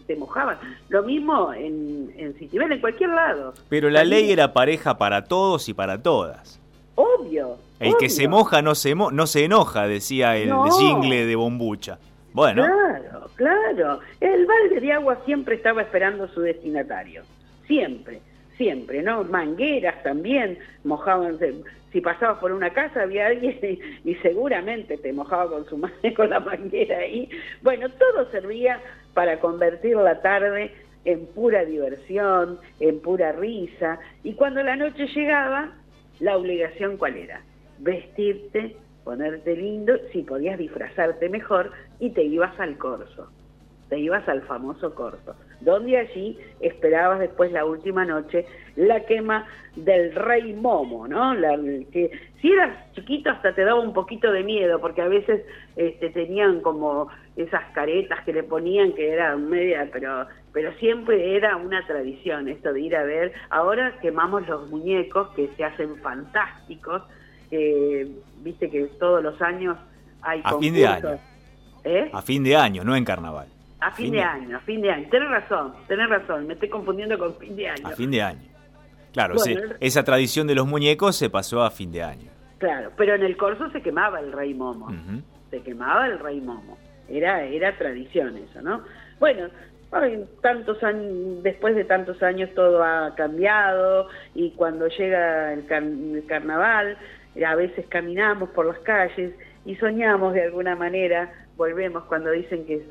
te, 0.06 0.16
mojaban. 0.16 0.58
Lo 0.88 1.02
mismo 1.02 1.52
en, 1.54 2.12
en 2.16 2.34
Citibel, 2.34 2.72
en 2.72 2.80
cualquier 2.80 3.10
lado. 3.10 3.54
Pero 3.68 3.88
la 3.88 4.04
ley 4.04 4.30
era 4.30 4.52
pareja 4.52 4.98
para 4.98 5.24
todos 5.24 5.68
y 5.68 5.74
para 5.74 6.02
todas. 6.02 6.60
Obvio. 6.94 7.56
El 7.78 7.96
que 7.96 8.10
se 8.10 8.28
moja 8.28 8.60
no 8.60 8.74
se, 8.74 8.94
no 8.94 9.26
se 9.26 9.44
enoja, 9.44 9.86
decía 9.86 10.36
el 10.36 10.52
jingle 10.78 11.24
de 11.24 11.36
Bombucha. 11.36 11.98
Bueno. 12.32 12.62
Claro, 12.64 13.30
claro. 13.34 14.00
El 14.20 14.46
balde 14.46 14.80
de 14.80 14.92
agua 14.92 15.18
siempre 15.24 15.56
estaba 15.56 15.80
esperando 15.82 16.28
su 16.28 16.42
destinatario. 16.42 17.22
Siempre, 17.66 18.20
siempre, 18.56 19.02
¿no? 19.02 19.24
Mangueras 19.24 20.02
también 20.02 20.58
mojaban. 20.84 21.38
Si 21.92 22.00
pasabas 22.00 22.38
por 22.38 22.52
una 22.52 22.70
casa 22.70 23.02
había 23.02 23.26
alguien 23.26 23.58
y, 24.04 24.14
seguramente 24.16 24.96
te 24.98 25.12
mojaba 25.12 25.48
con 25.50 25.66
su 25.66 25.80
con 26.16 26.30
la 26.30 26.40
manguera 26.40 26.98
ahí. 26.98 27.28
Bueno, 27.62 27.88
todo 27.90 28.30
servía 28.30 28.80
para 29.14 29.40
convertir 29.40 29.96
la 29.96 30.20
tarde 30.22 30.72
en 31.04 31.26
pura 31.26 31.64
diversión, 31.64 32.58
en 32.78 33.00
pura 33.00 33.32
risa. 33.32 33.98
Y 34.22 34.34
cuando 34.34 34.62
la 34.62 34.76
noche 34.76 35.06
llegaba, 35.06 35.72
la 36.20 36.36
obligación 36.36 36.96
cuál 36.96 37.16
era? 37.16 37.40
Vestirte, 37.78 38.76
ponerte 39.04 39.56
lindo, 39.56 39.94
si 40.12 40.22
podías 40.22 40.58
disfrazarte 40.58 41.28
mejor, 41.28 41.72
y 41.98 42.10
te 42.10 42.22
ibas 42.22 42.58
al 42.60 42.76
corso. 42.76 43.30
Te 43.88 43.98
ibas 43.98 44.28
al 44.28 44.42
famoso 44.42 44.94
corso, 44.94 45.34
donde 45.60 45.98
allí 45.98 46.38
esperabas 46.60 47.20
después 47.20 47.52
la 47.52 47.64
última 47.64 48.04
noche 48.04 48.46
la 48.76 49.04
quema 49.04 49.46
del 49.76 50.14
rey 50.14 50.52
Momo, 50.54 51.06
¿no? 51.06 51.34
La, 51.34 51.56
que 51.92 52.10
si 52.40 52.52
eras 52.52 52.76
chiquito 52.94 53.30
hasta 53.30 53.54
te 53.54 53.64
daba 53.64 53.80
un 53.80 53.92
poquito 53.92 54.32
de 54.32 54.42
miedo, 54.42 54.80
porque 54.80 55.02
a 55.02 55.08
veces 55.08 55.42
este, 55.76 56.10
tenían 56.10 56.60
como 56.60 57.08
esas 57.36 57.62
caretas 57.72 58.24
que 58.24 58.32
le 58.32 58.42
ponían 58.42 58.92
que 58.92 59.10
eran 59.10 59.48
media, 59.48 59.88
pero 59.92 60.26
pero 60.52 60.72
siempre 60.74 61.36
era 61.36 61.56
una 61.56 61.86
tradición 61.86 62.48
esto 62.48 62.72
de 62.72 62.80
ir 62.80 62.96
a 62.96 63.04
ver. 63.04 63.32
Ahora 63.50 63.94
quemamos 64.00 64.48
los 64.48 64.68
muñecos 64.68 65.28
que 65.30 65.48
se 65.56 65.64
hacen 65.64 65.96
fantásticos, 65.98 67.02
viste 67.50 68.70
que 68.70 68.86
todos 68.98 69.22
los 69.22 69.40
años 69.40 69.76
hay 70.22 70.40
a 70.44 70.58
fin 70.58 70.74
de 70.74 70.86
año. 70.86 71.18
¿Eh? 71.84 72.10
A 72.12 72.22
fin 72.22 72.44
de 72.44 72.56
año, 72.56 72.84
no 72.84 72.94
en 72.96 73.04
carnaval. 73.04 73.46
A 73.80 73.92
fin, 73.92 74.12
de, 74.12 74.22
año, 74.22 74.56
a 74.56 74.60
fin 74.60 74.82
de 74.82 74.90
año. 74.90 75.08
Tenés 75.10 75.30
razón, 75.30 75.74
tenés 75.88 76.08
razón, 76.08 76.46
me 76.46 76.54
estoy 76.54 76.68
confundiendo 76.68 77.18
con 77.18 77.34
fin 77.36 77.56
de 77.56 77.68
año. 77.68 77.86
A 77.86 77.90
fin 77.90 78.10
de 78.10 78.22
año. 78.22 78.50
Claro, 79.12 79.38
sí, 79.38 79.56
esa 79.80 80.04
tradición 80.04 80.46
de 80.46 80.54
los 80.54 80.66
muñecos 80.66 81.16
se 81.16 81.30
pasó 81.30 81.62
a 81.62 81.70
fin 81.70 81.90
de 81.90 82.02
año. 82.02 82.30
Claro, 82.58 82.92
pero 82.96 83.14
en 83.14 83.22
el 83.22 83.36
corso 83.36 83.70
se 83.70 83.80
quemaba 83.80 84.20
el 84.20 84.32
rey 84.32 84.54
momo. 84.54 84.88
Se 85.50 85.62
quemaba 85.62 86.06
el 86.06 86.18
rey 86.18 86.40
momo. 86.40 86.78
Era, 87.08 87.42
era 87.42 87.76
tradición 87.76 88.36
eso, 88.36 88.60
¿no? 88.62 88.84
Bueno, 89.18 89.48
tantos 90.40 90.82
años, 90.82 91.42
después 91.42 91.74
de 91.74 91.84
tantos 91.84 92.22
años 92.22 92.50
todo 92.54 92.82
ha 92.84 93.14
cambiado 93.16 94.08
y 94.34 94.50
cuando 94.52 94.86
llega 94.88 95.52
el, 95.52 95.66
carnaval, 96.26 96.96
a 97.44 97.54
veces 97.56 97.86
caminamos 97.88 98.50
por 98.50 98.66
las 98.66 98.78
calles 98.80 99.34
y 99.64 99.74
soñamos 99.76 100.34
de 100.34 100.44
alguna 100.44 100.76
manera, 100.76 101.32
volvemos 101.56 102.04
cuando 102.04 102.30
dicen 102.30 102.64
que 102.66 102.86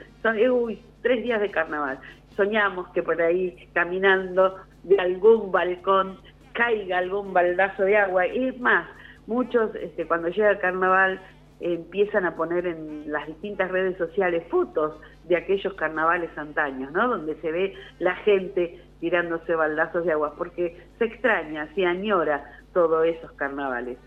uy, 0.51 0.81
tres 1.01 1.23
días 1.23 1.41
de 1.41 1.51
carnaval, 1.51 1.99
soñamos 2.35 2.87
que 2.89 3.03
por 3.03 3.21
ahí 3.21 3.69
caminando 3.73 4.57
de 4.83 4.99
algún 4.99 5.51
balcón 5.51 6.17
caiga 6.53 6.97
algún 6.97 7.33
baldazo 7.33 7.83
de 7.83 7.97
agua. 7.97 8.27
Y 8.27 8.47
es 8.49 8.59
más, 8.59 8.87
muchos 9.27 9.73
este, 9.75 10.05
cuando 10.07 10.29
llega 10.29 10.51
el 10.51 10.59
carnaval 10.59 11.19
empiezan 11.59 12.25
a 12.25 12.35
poner 12.35 12.65
en 12.65 13.11
las 13.11 13.27
distintas 13.27 13.69
redes 13.69 13.97
sociales 13.97 14.43
fotos 14.49 14.99
de 15.25 15.35
aquellos 15.35 15.73
carnavales 15.73 16.29
antaños, 16.37 16.91
¿no? 16.91 17.09
Donde 17.09 17.35
se 17.41 17.51
ve 17.51 17.73
la 17.99 18.15
gente 18.17 18.79
tirándose 18.99 19.55
baldazos 19.55 20.05
de 20.05 20.13
agua, 20.13 20.35
porque 20.37 20.77
se 20.97 21.05
extraña, 21.05 21.67
se 21.75 21.85
añora 21.85 22.43
todos 22.73 23.05
esos 23.05 23.31
carnavales. 23.33 23.97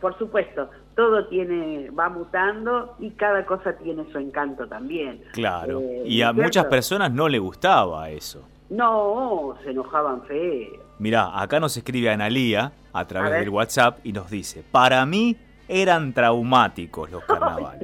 Por 0.00 0.16
supuesto, 0.18 0.70
todo 0.94 1.26
tiene 1.26 1.90
va 1.90 2.08
mutando 2.08 2.94
y 2.98 3.10
cada 3.10 3.44
cosa 3.46 3.72
tiene 3.74 4.04
su 4.12 4.18
encanto 4.18 4.66
también. 4.66 5.22
Claro. 5.32 5.80
Eh, 5.80 6.02
y 6.06 6.22
a 6.22 6.32
muchas 6.32 6.66
personas 6.66 7.12
no 7.12 7.28
le 7.28 7.38
gustaba 7.38 8.10
eso. 8.10 8.46
No, 8.68 9.56
se 9.64 9.70
enojaban 9.70 10.22
feo. 10.22 10.68
Mirá, 10.98 11.40
acá 11.40 11.58
nos 11.58 11.76
escribe 11.76 12.10
Analía 12.10 12.72
a 12.92 13.06
través 13.06 13.32
del 13.32 13.48
WhatsApp 13.48 13.98
y 14.04 14.12
nos 14.12 14.30
dice, 14.30 14.62
para 14.70 15.04
mí 15.06 15.36
eran 15.66 16.12
traumáticos 16.12 17.10
los 17.10 17.24
carnavales. 17.26 17.82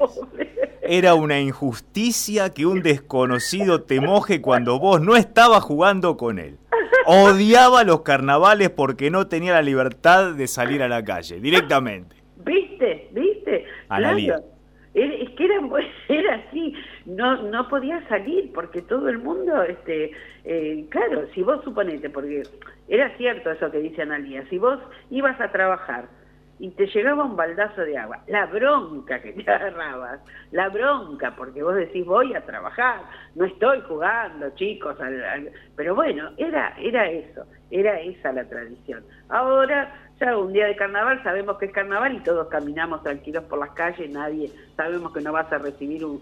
Era 0.82 1.14
una 1.14 1.40
injusticia 1.40 2.50
que 2.50 2.66
un 2.66 2.82
desconocido 2.82 3.82
te 3.82 4.00
moje 4.00 4.40
cuando 4.40 4.78
vos 4.78 5.00
no 5.00 5.16
estabas 5.16 5.64
jugando 5.64 6.16
con 6.16 6.38
él. 6.38 6.58
Odiaba 7.06 7.82
los 7.84 8.02
carnavales 8.02 8.70
porque 8.70 9.10
no 9.10 9.26
tenía 9.26 9.54
la 9.54 9.62
libertad 9.62 10.32
de 10.32 10.46
salir 10.46 10.82
a 10.82 10.88
la 10.88 11.04
calle, 11.04 11.40
directamente. 11.40 12.16
¿Viste? 12.46 13.08
¿Viste? 13.12 13.66
Analía. 13.88 14.40
Es 14.94 15.28
que 15.30 15.44
era, 15.44 15.60
era 16.08 16.34
así, 16.36 16.74
no 17.04 17.42
no 17.42 17.68
podía 17.68 18.00
salir 18.08 18.50
porque 18.54 18.80
todo 18.80 19.10
el 19.10 19.18
mundo, 19.18 19.62
este, 19.62 20.12
eh, 20.44 20.86
claro, 20.88 21.26
si 21.34 21.42
vos 21.42 21.62
suponete, 21.64 22.08
porque 22.08 22.44
era 22.88 23.14
cierto 23.18 23.50
eso 23.50 23.70
que 23.70 23.80
dice 23.80 24.02
Analia, 24.02 24.48
si 24.48 24.56
vos 24.56 24.78
ibas 25.10 25.38
a 25.38 25.52
trabajar 25.52 26.08
y 26.58 26.70
te 26.70 26.86
llegaba 26.86 27.24
un 27.24 27.36
baldazo 27.36 27.82
de 27.82 27.98
agua, 27.98 28.22
la 28.28 28.46
bronca 28.46 29.20
que 29.20 29.32
te 29.32 29.42
agarrabas, 29.50 30.20
la 30.52 30.70
bronca, 30.70 31.34
porque 31.36 31.62
vos 31.62 31.74
decís 31.74 32.06
voy 32.06 32.34
a 32.34 32.46
trabajar, 32.46 33.02
no 33.34 33.44
estoy 33.44 33.82
jugando, 33.82 34.48
chicos, 34.54 34.96
pero 35.76 35.94
bueno, 35.94 36.30
era, 36.38 36.74
era 36.78 37.10
eso, 37.10 37.44
era 37.70 38.00
esa 38.00 38.32
la 38.32 38.48
tradición. 38.48 39.04
Ahora 39.28 40.05
ya 40.18 40.36
un 40.36 40.52
día 40.52 40.66
de 40.66 40.76
carnaval 40.76 41.22
sabemos 41.22 41.58
que 41.58 41.66
es 41.66 41.72
carnaval 41.72 42.16
y 42.16 42.20
todos 42.20 42.48
caminamos 42.48 43.02
tranquilos 43.02 43.44
por 43.44 43.58
las 43.58 43.70
calles, 43.70 44.10
nadie, 44.10 44.50
sabemos 44.76 45.12
que 45.12 45.20
no 45.20 45.32
vas 45.32 45.52
a 45.52 45.58
recibir 45.58 46.04
un, 46.04 46.20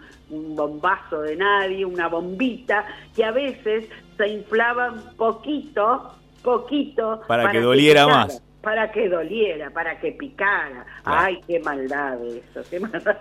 bombazo 0.57 1.23
de 1.23 1.37
nadie, 1.37 1.85
una 1.85 2.09
bombita, 2.09 2.85
que 3.15 3.25
a 3.25 3.31
veces 3.31 3.87
se 4.17 4.29
inflaban 4.29 5.15
poquito, 5.17 6.13
poquito. 6.43 7.23
Para, 7.29 7.51
que 7.53 7.61
doliera 7.61 8.07
más. 8.07 8.43
Para 8.63 8.91
que 8.91 9.09
doliera, 9.09 9.71
para 9.71 10.01
que 10.01 10.13
picara. 10.13 10.87
Ay, 11.05 11.41
qué 11.47 11.61
maldad 11.61 12.19
eso, 12.25 12.63
qué 12.69 12.81
maldad. 12.81 13.17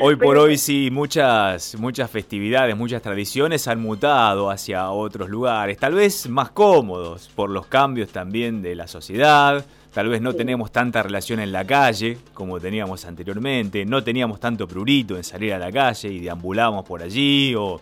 Hoy 0.00 0.14
por 0.14 0.36
hoy 0.36 0.58
sí, 0.58 0.90
muchas, 0.92 1.74
muchas 1.80 2.10
festividades, 2.10 2.76
muchas 2.76 3.02
tradiciones 3.02 3.66
han 3.66 3.80
mutado 3.80 4.50
hacia 4.50 4.90
otros 4.90 5.28
lugares, 5.28 5.78
tal 5.78 5.94
vez 5.94 6.28
más 6.28 6.50
cómodos 6.50 7.28
por 7.34 7.50
los 7.50 7.66
cambios 7.66 8.10
también 8.10 8.62
de 8.62 8.76
la 8.76 8.86
sociedad 8.86 9.64
Tal 9.94 10.08
vez 10.08 10.20
no 10.20 10.34
tenemos 10.34 10.72
tanta 10.72 11.04
relación 11.04 11.38
en 11.38 11.52
la 11.52 11.64
calle 11.64 12.18
como 12.32 12.58
teníamos 12.58 13.04
anteriormente, 13.04 13.84
no 13.84 14.02
teníamos 14.02 14.40
tanto 14.40 14.66
prurito 14.66 15.16
en 15.16 15.22
salir 15.22 15.54
a 15.54 15.58
la 15.60 15.70
calle 15.70 16.08
y 16.08 16.18
deambulábamos 16.18 16.84
por 16.84 17.00
allí 17.00 17.54
o 17.54 17.80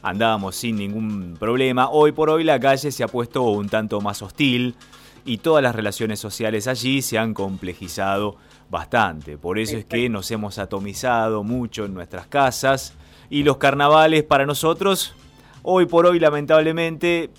andábamos 0.00 0.54
sin 0.54 0.76
ningún 0.76 1.36
problema. 1.36 1.90
Hoy 1.90 2.12
por 2.12 2.30
hoy 2.30 2.44
la 2.44 2.60
calle 2.60 2.92
se 2.92 3.02
ha 3.02 3.08
puesto 3.08 3.42
un 3.42 3.68
tanto 3.68 4.00
más 4.00 4.22
hostil 4.22 4.76
y 5.24 5.38
todas 5.38 5.60
las 5.60 5.74
relaciones 5.74 6.20
sociales 6.20 6.68
allí 6.68 7.02
se 7.02 7.18
han 7.18 7.34
complejizado 7.34 8.36
bastante. 8.70 9.36
Por 9.36 9.58
eso 9.58 9.76
es 9.76 9.84
que 9.84 10.08
nos 10.08 10.30
hemos 10.30 10.56
atomizado 10.60 11.42
mucho 11.42 11.84
en 11.84 11.94
nuestras 11.94 12.28
casas 12.28 12.94
y 13.28 13.42
los 13.42 13.56
carnavales 13.56 14.22
para 14.22 14.46
nosotros, 14.46 15.16
hoy 15.64 15.86
por 15.86 16.06
hoy 16.06 16.20
lamentablemente, 16.20 17.30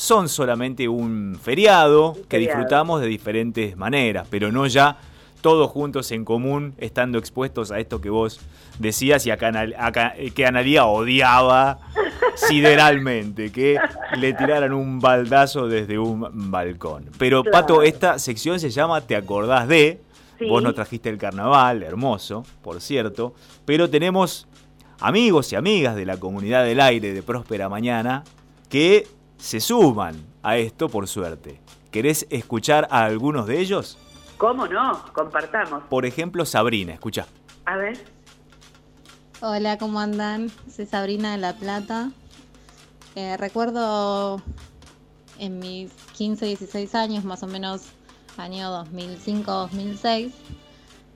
son 0.00 0.30
solamente 0.30 0.88
un 0.88 1.38
feriado, 1.38 2.16
que 2.26 2.38
disfrutamos 2.38 3.02
de 3.02 3.06
diferentes 3.06 3.76
maneras, 3.76 4.26
pero 4.30 4.50
no 4.50 4.66
ya 4.66 4.96
todos 5.42 5.70
juntos 5.70 6.10
en 6.10 6.24
común, 6.24 6.72
estando 6.78 7.18
expuestos 7.18 7.70
a 7.70 7.78
esto 7.78 8.00
que 8.00 8.08
vos 8.08 8.40
decías 8.78 9.26
y 9.26 9.30
acá, 9.30 9.52
eh, 10.16 10.30
que 10.30 10.46
Analía 10.46 10.86
odiaba 10.86 11.80
sideralmente, 12.34 13.52
que 13.52 13.78
le 14.16 14.32
tiraran 14.32 14.72
un 14.72 15.00
baldazo 15.00 15.68
desde 15.68 15.98
un 15.98 16.50
balcón. 16.50 17.10
Pero 17.18 17.44
Pato, 17.44 17.82
esta 17.82 18.18
sección 18.18 18.58
se 18.58 18.70
llama 18.70 19.02
Te 19.02 19.16
acordás 19.16 19.68
de, 19.68 20.00
vos 20.48 20.62
no 20.62 20.72
trajiste 20.72 21.10
el 21.10 21.18
carnaval, 21.18 21.82
hermoso, 21.82 22.42
por 22.62 22.80
cierto, 22.80 23.34
pero 23.66 23.90
tenemos 23.90 24.48
amigos 24.98 25.52
y 25.52 25.56
amigas 25.56 25.94
de 25.94 26.06
la 26.06 26.16
comunidad 26.16 26.64
del 26.64 26.80
aire 26.80 27.12
de 27.12 27.22
Próspera 27.22 27.68
Mañana 27.68 28.24
que 28.70 29.19
se 29.40 29.60
suman 29.60 30.16
a 30.42 30.58
esto 30.58 30.88
por 30.88 31.08
suerte. 31.08 31.60
¿Querés 31.90 32.26
escuchar 32.30 32.86
a 32.90 33.04
algunos 33.04 33.46
de 33.46 33.58
ellos? 33.58 33.98
¿Cómo 34.36 34.66
no? 34.66 35.02
Compartamos. 35.12 35.82
Por 35.84 36.06
ejemplo, 36.06 36.44
Sabrina, 36.44 36.92
escucha. 36.92 37.26
A 37.64 37.76
ver. 37.76 37.98
Hola, 39.40 39.78
¿cómo 39.78 39.98
andan? 39.98 40.50
Soy 40.70 40.86
Sabrina 40.86 41.32
de 41.32 41.38
La 41.38 41.54
Plata. 41.54 42.10
Eh, 43.16 43.36
recuerdo 43.38 44.40
en 45.38 45.58
mis 45.58 45.90
15, 46.16 46.46
16 46.46 46.94
años, 46.94 47.24
más 47.24 47.42
o 47.42 47.46
menos 47.46 47.86
año 48.36 48.70
2005-2006, 48.84 50.32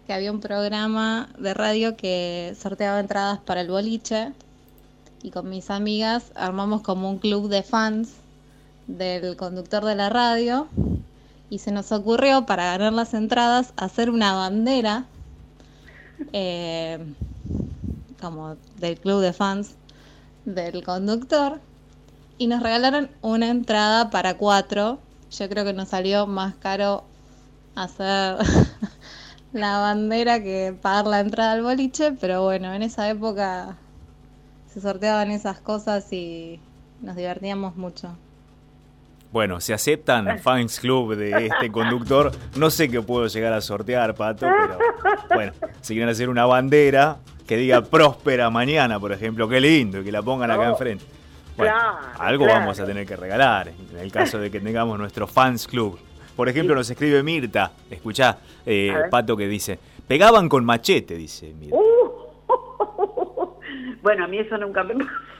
que 0.06 0.12
había 0.12 0.32
un 0.32 0.40
programa 0.40 1.28
de 1.38 1.54
radio 1.54 1.96
que 1.96 2.56
sorteaba 2.58 3.00
entradas 3.00 3.38
para 3.40 3.60
el 3.60 3.68
boliche 3.68 4.32
y 5.24 5.30
con 5.30 5.48
mis 5.48 5.70
amigas 5.70 6.32
armamos 6.34 6.82
como 6.82 7.08
un 7.08 7.18
club 7.18 7.48
de 7.48 7.62
fans 7.62 8.12
del 8.86 9.36
conductor 9.36 9.82
de 9.82 9.94
la 9.94 10.10
radio 10.10 10.68
y 11.48 11.60
se 11.60 11.72
nos 11.72 11.92
ocurrió 11.92 12.44
para 12.44 12.66
ganar 12.66 12.92
las 12.92 13.14
entradas 13.14 13.72
hacer 13.78 14.10
una 14.10 14.34
bandera 14.34 15.06
eh, 16.34 16.98
como 18.20 18.56
del 18.76 19.00
club 19.00 19.22
de 19.22 19.32
fans 19.32 19.76
del 20.44 20.84
conductor 20.84 21.58
y 22.36 22.46
nos 22.46 22.62
regalaron 22.62 23.10
una 23.22 23.48
entrada 23.48 24.10
para 24.10 24.36
cuatro. 24.36 24.98
Yo 25.30 25.48
creo 25.48 25.64
que 25.64 25.72
nos 25.72 25.88
salió 25.88 26.26
más 26.26 26.54
caro 26.56 27.04
hacer 27.76 28.36
la 29.54 29.78
bandera 29.78 30.42
que 30.42 30.76
pagar 30.82 31.06
la 31.06 31.20
entrada 31.20 31.52
al 31.52 31.62
boliche, 31.62 32.12
pero 32.12 32.42
bueno, 32.42 32.74
en 32.74 32.82
esa 32.82 33.08
época 33.08 33.78
se 34.74 34.80
sorteaban 34.80 35.30
esas 35.30 35.60
cosas 35.60 36.12
y, 36.12 36.58
nos 37.00 37.14
divertíamos 37.14 37.76
mucho. 37.76 38.16
Bueno, 39.30 39.60
se 39.60 39.72
aceptan 39.72 40.38
fans 40.40 40.80
club 40.80 41.14
de 41.14 41.46
este 41.46 41.70
conductor. 41.70 42.32
No 42.56 42.70
sé 42.70 42.88
qué 42.88 43.00
puedo 43.00 43.26
llegar 43.28 43.52
a 43.52 43.60
sortear, 43.60 44.14
Pato, 44.14 44.46
pero 44.46 44.78
bueno, 45.34 45.52
si 45.80 45.94
quieren 45.94 46.08
hacer 46.08 46.28
una 46.28 46.46
bandera 46.46 47.18
que 47.46 47.56
diga 47.56 47.82
próspera 47.82 48.48
mañana, 48.50 48.98
por 48.98 49.12
ejemplo, 49.12 49.48
qué 49.48 49.60
lindo, 49.60 50.00
y 50.00 50.04
que 50.04 50.12
la 50.12 50.22
pongan 50.22 50.50
acá 50.50 50.68
enfrente. 50.68 51.04
Bueno, 51.56 51.72
Claro, 51.72 51.98
algo 52.18 52.44
claro. 52.44 52.60
vamos 52.60 52.80
a 52.80 52.86
tener 52.86 53.06
que 53.06 53.14
regalar 53.14 53.68
en 53.68 53.98
el 53.98 54.10
caso 54.10 54.38
de 54.38 54.50
que 54.50 54.60
tengamos 54.60 54.98
nuestro 54.98 55.26
fans 55.28 55.68
club. 55.68 55.98
Por 56.34 56.48
ejemplo, 56.48 56.74
nos 56.74 56.90
escribe 56.90 57.22
Mirta, 57.22 57.70
escuchá, 57.90 58.38
eh. 58.66 58.92
Pato, 59.08 59.36
que 59.36 59.46
dice, 59.46 59.78
pegaban 60.08 60.48
con 60.48 60.64
machete, 60.64 61.14
dice 61.14 61.52
Mirta. 61.54 61.76
Uh. 61.76 61.93
Bueno, 64.04 64.24
a 64.24 64.28
mí 64.28 64.38
eso 64.38 64.56
nunca 64.58 64.84
me 64.84 64.94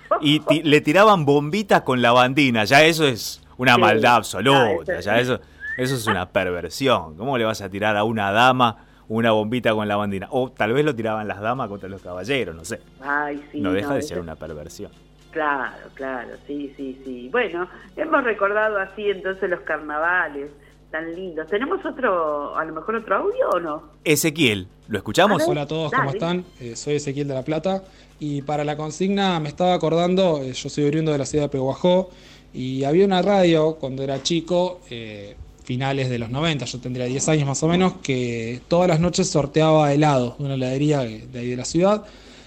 pasó. 0.08 0.20
Y 0.20 0.40
ti- 0.40 0.62
le 0.64 0.80
tiraban 0.80 1.24
bombitas 1.24 1.82
con 1.82 2.02
lavandina, 2.02 2.64
ya 2.64 2.82
eso 2.84 3.06
es 3.06 3.40
una 3.56 3.76
Sí. 3.76 3.80
maldad 3.80 4.12
Ah, 4.14 4.16
absoluta, 4.16 4.92
eso- 4.98 5.00
ya 5.02 5.20
eso, 5.20 5.40
eso 5.78 5.94
es 5.94 6.06
una 6.08 6.28
perversión. 6.30 7.16
¿Cómo 7.16 7.38
le 7.38 7.44
vas 7.44 7.60
a 7.62 7.68
tirar 7.70 7.96
a 7.96 8.02
una 8.04 8.32
dama 8.32 8.76
una 9.06 9.30
bombita 9.32 9.72
con 9.74 9.86
lavandina? 9.86 10.26
O 10.30 10.50
tal 10.50 10.72
vez 10.72 10.84
lo 10.84 10.94
tiraban 10.94 11.28
las 11.28 11.40
damas 11.40 11.68
contra 11.68 11.88
los 11.88 12.02
caballeros, 12.02 12.56
no 12.56 12.64
sé. 12.64 12.80
Ay, 13.00 13.40
sí. 13.52 13.60
no 13.60 13.72
deja 13.72 13.94
de 13.94 14.02
ser 14.02 14.18
una 14.18 14.34
perversión. 14.34 14.90
Claro, 15.30 15.88
claro, 15.94 16.30
sí, 16.46 16.72
sí, 16.76 17.00
sí. 17.04 17.28
Bueno, 17.30 17.68
hemos 17.96 18.22
recordado 18.24 18.78
así 18.78 19.10
entonces 19.10 19.50
los 19.50 19.60
carnavales 19.60 20.50
tan 20.92 21.12
lindos. 21.12 21.48
¿Tenemos 21.48 21.84
otro, 21.84 22.56
a 22.56 22.64
lo 22.64 22.72
mejor 22.72 22.94
otro 22.94 23.16
audio 23.16 23.50
o 23.52 23.58
no? 23.58 23.82
Ezequiel, 24.04 24.68
¿lo 24.86 24.96
escuchamos? 24.98 25.42
Hola 25.48 25.62
a 25.62 25.66
todos, 25.66 25.90
¿cómo 25.90 26.04
Dale. 26.12 26.18
están? 26.18 26.44
Eh, 26.60 26.76
soy 26.76 26.94
Ezequiel 26.94 27.26
de 27.26 27.34
La 27.34 27.42
Plata 27.42 27.82
y 28.24 28.42
para 28.42 28.64
la 28.64 28.76
consigna 28.76 29.38
me 29.38 29.50
estaba 29.50 29.74
acordando, 29.74 30.42
eh, 30.42 30.52
yo 30.54 30.68
soy 30.70 30.84
oriundo 30.84 31.12
de 31.12 31.18
la 31.18 31.26
ciudad 31.26 31.44
de 31.44 31.48
Pehuajó 31.50 32.10
y 32.54 32.84
había 32.84 33.04
una 33.04 33.20
radio 33.20 33.76
cuando 33.78 34.02
era 34.02 34.22
chico, 34.22 34.80
eh, 34.88 35.36
finales 35.62 36.08
de 36.08 36.18
los 36.18 36.30
90, 36.30 36.64
yo 36.64 36.78
tendría 36.78 37.06
10 37.06 37.28
años 37.28 37.46
más 37.46 37.62
o 37.62 37.68
menos, 37.68 37.94
que 38.02 38.60
todas 38.68 38.88
las 38.88 39.00
noches 39.00 39.28
sorteaba 39.28 39.92
helado 39.92 40.36
de 40.38 40.44
una 40.44 40.54
heladería 40.54 41.00
de 41.00 41.38
ahí 41.38 41.50
de 41.50 41.56
la 41.56 41.64
ciudad, 41.64 42.04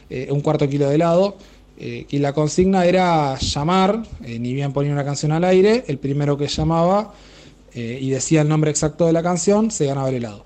eh, 0.10 0.30
un 0.32 0.42
cuarto 0.42 0.68
kilo 0.68 0.88
de 0.90 0.96
helado. 0.96 1.36
eh, 1.80 2.08
y 2.10 2.18
la 2.18 2.34
consigna 2.34 2.86
era 2.86 3.38
llamar, 3.38 4.02
eh, 4.26 4.40
ni 4.40 4.54
bien 4.56 4.74
ponía 4.74 4.92
una 4.92 5.06
canción 5.06 5.32
al 5.32 5.44
aire, 5.44 5.84
el 5.88 6.00
primero 6.00 6.36
que 6.36 6.48
llamaba 6.48 7.14
eh, 7.76 8.00
y 8.02 8.10
decía 8.10 8.42
el 8.42 8.50
nombre 8.50 8.72
exacto 8.72 9.06
de 9.06 9.14
la 9.14 9.22
canción, 9.22 9.70
se 9.70 9.86
ganaba 9.86 10.10
el 10.10 10.16
helado. 10.16 10.44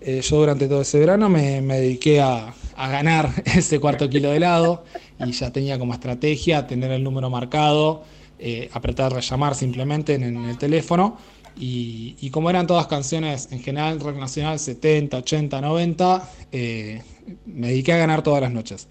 Eh, 0.00 0.20
yo 0.22 0.36
durante 0.36 0.68
todo 0.68 0.82
ese 0.82 1.00
verano 1.00 1.28
me 1.28 1.60
dediqué 1.62 2.20
a, 2.20 2.54
a 2.76 2.88
ganar 2.88 3.30
ese 3.44 3.80
cuarto 3.80 4.08
kilo 4.08 4.30
de 4.30 4.36
helado 4.36 4.84
y 5.24 5.32
ya 5.32 5.52
tenía 5.52 5.78
como 5.78 5.92
estrategia 5.92 6.66
tener 6.66 6.90
el 6.90 7.02
número 7.02 7.30
marcado, 7.30 8.02
eh, 8.38 8.68
apretar 8.72 9.18
llamar 9.20 9.54
simplemente 9.54 10.14
en, 10.14 10.36
el 10.36 10.58
teléfono 10.58 11.16
y, 11.56 12.30
como 12.30 12.48
eran 12.50 12.66
todas 12.66 12.86
canciones 12.86 13.48
en 13.52 13.60
general 13.60 14.00
rock 14.00 14.16
nacional 14.16 14.58
70, 14.58 15.18
80, 15.18 15.60
90, 15.60 16.30
eh, 16.50 17.02
me 17.46 17.68
dediqué 17.68 17.92
a 17.92 17.98
ganar 17.98 18.22
todas 18.22 18.40
las 18.40 18.50
noches. 18.50 18.88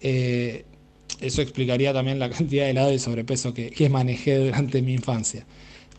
Eh, 0.00 0.64
eso 1.20 1.42
explicaría 1.42 1.92
también 1.92 2.18
la 2.18 2.30
cantidad 2.30 2.64
de 2.64 2.70
helado 2.70 2.92
y 2.92 2.98
sobrepeso 2.98 3.52
que, 3.54 3.88
manejé 3.90 4.38
durante 4.38 4.82
mi 4.82 4.94
infancia. 4.94 5.44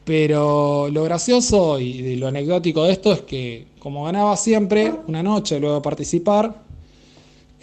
Pero 0.04 0.90
lo 0.90 1.04
gracioso 1.04 1.80
y 1.80 2.18
lo 2.18 2.28
anecdótico 2.28 2.84
de 2.84 2.92
esto 2.92 3.14
es 3.14 3.22
que 3.22 3.68
como 3.84 4.06
ganaba 4.06 4.38
siempre 4.38 4.94
una 5.08 5.22
noche 5.22 5.60
luego 5.60 5.76
de 5.76 5.82
participar, 5.82 6.63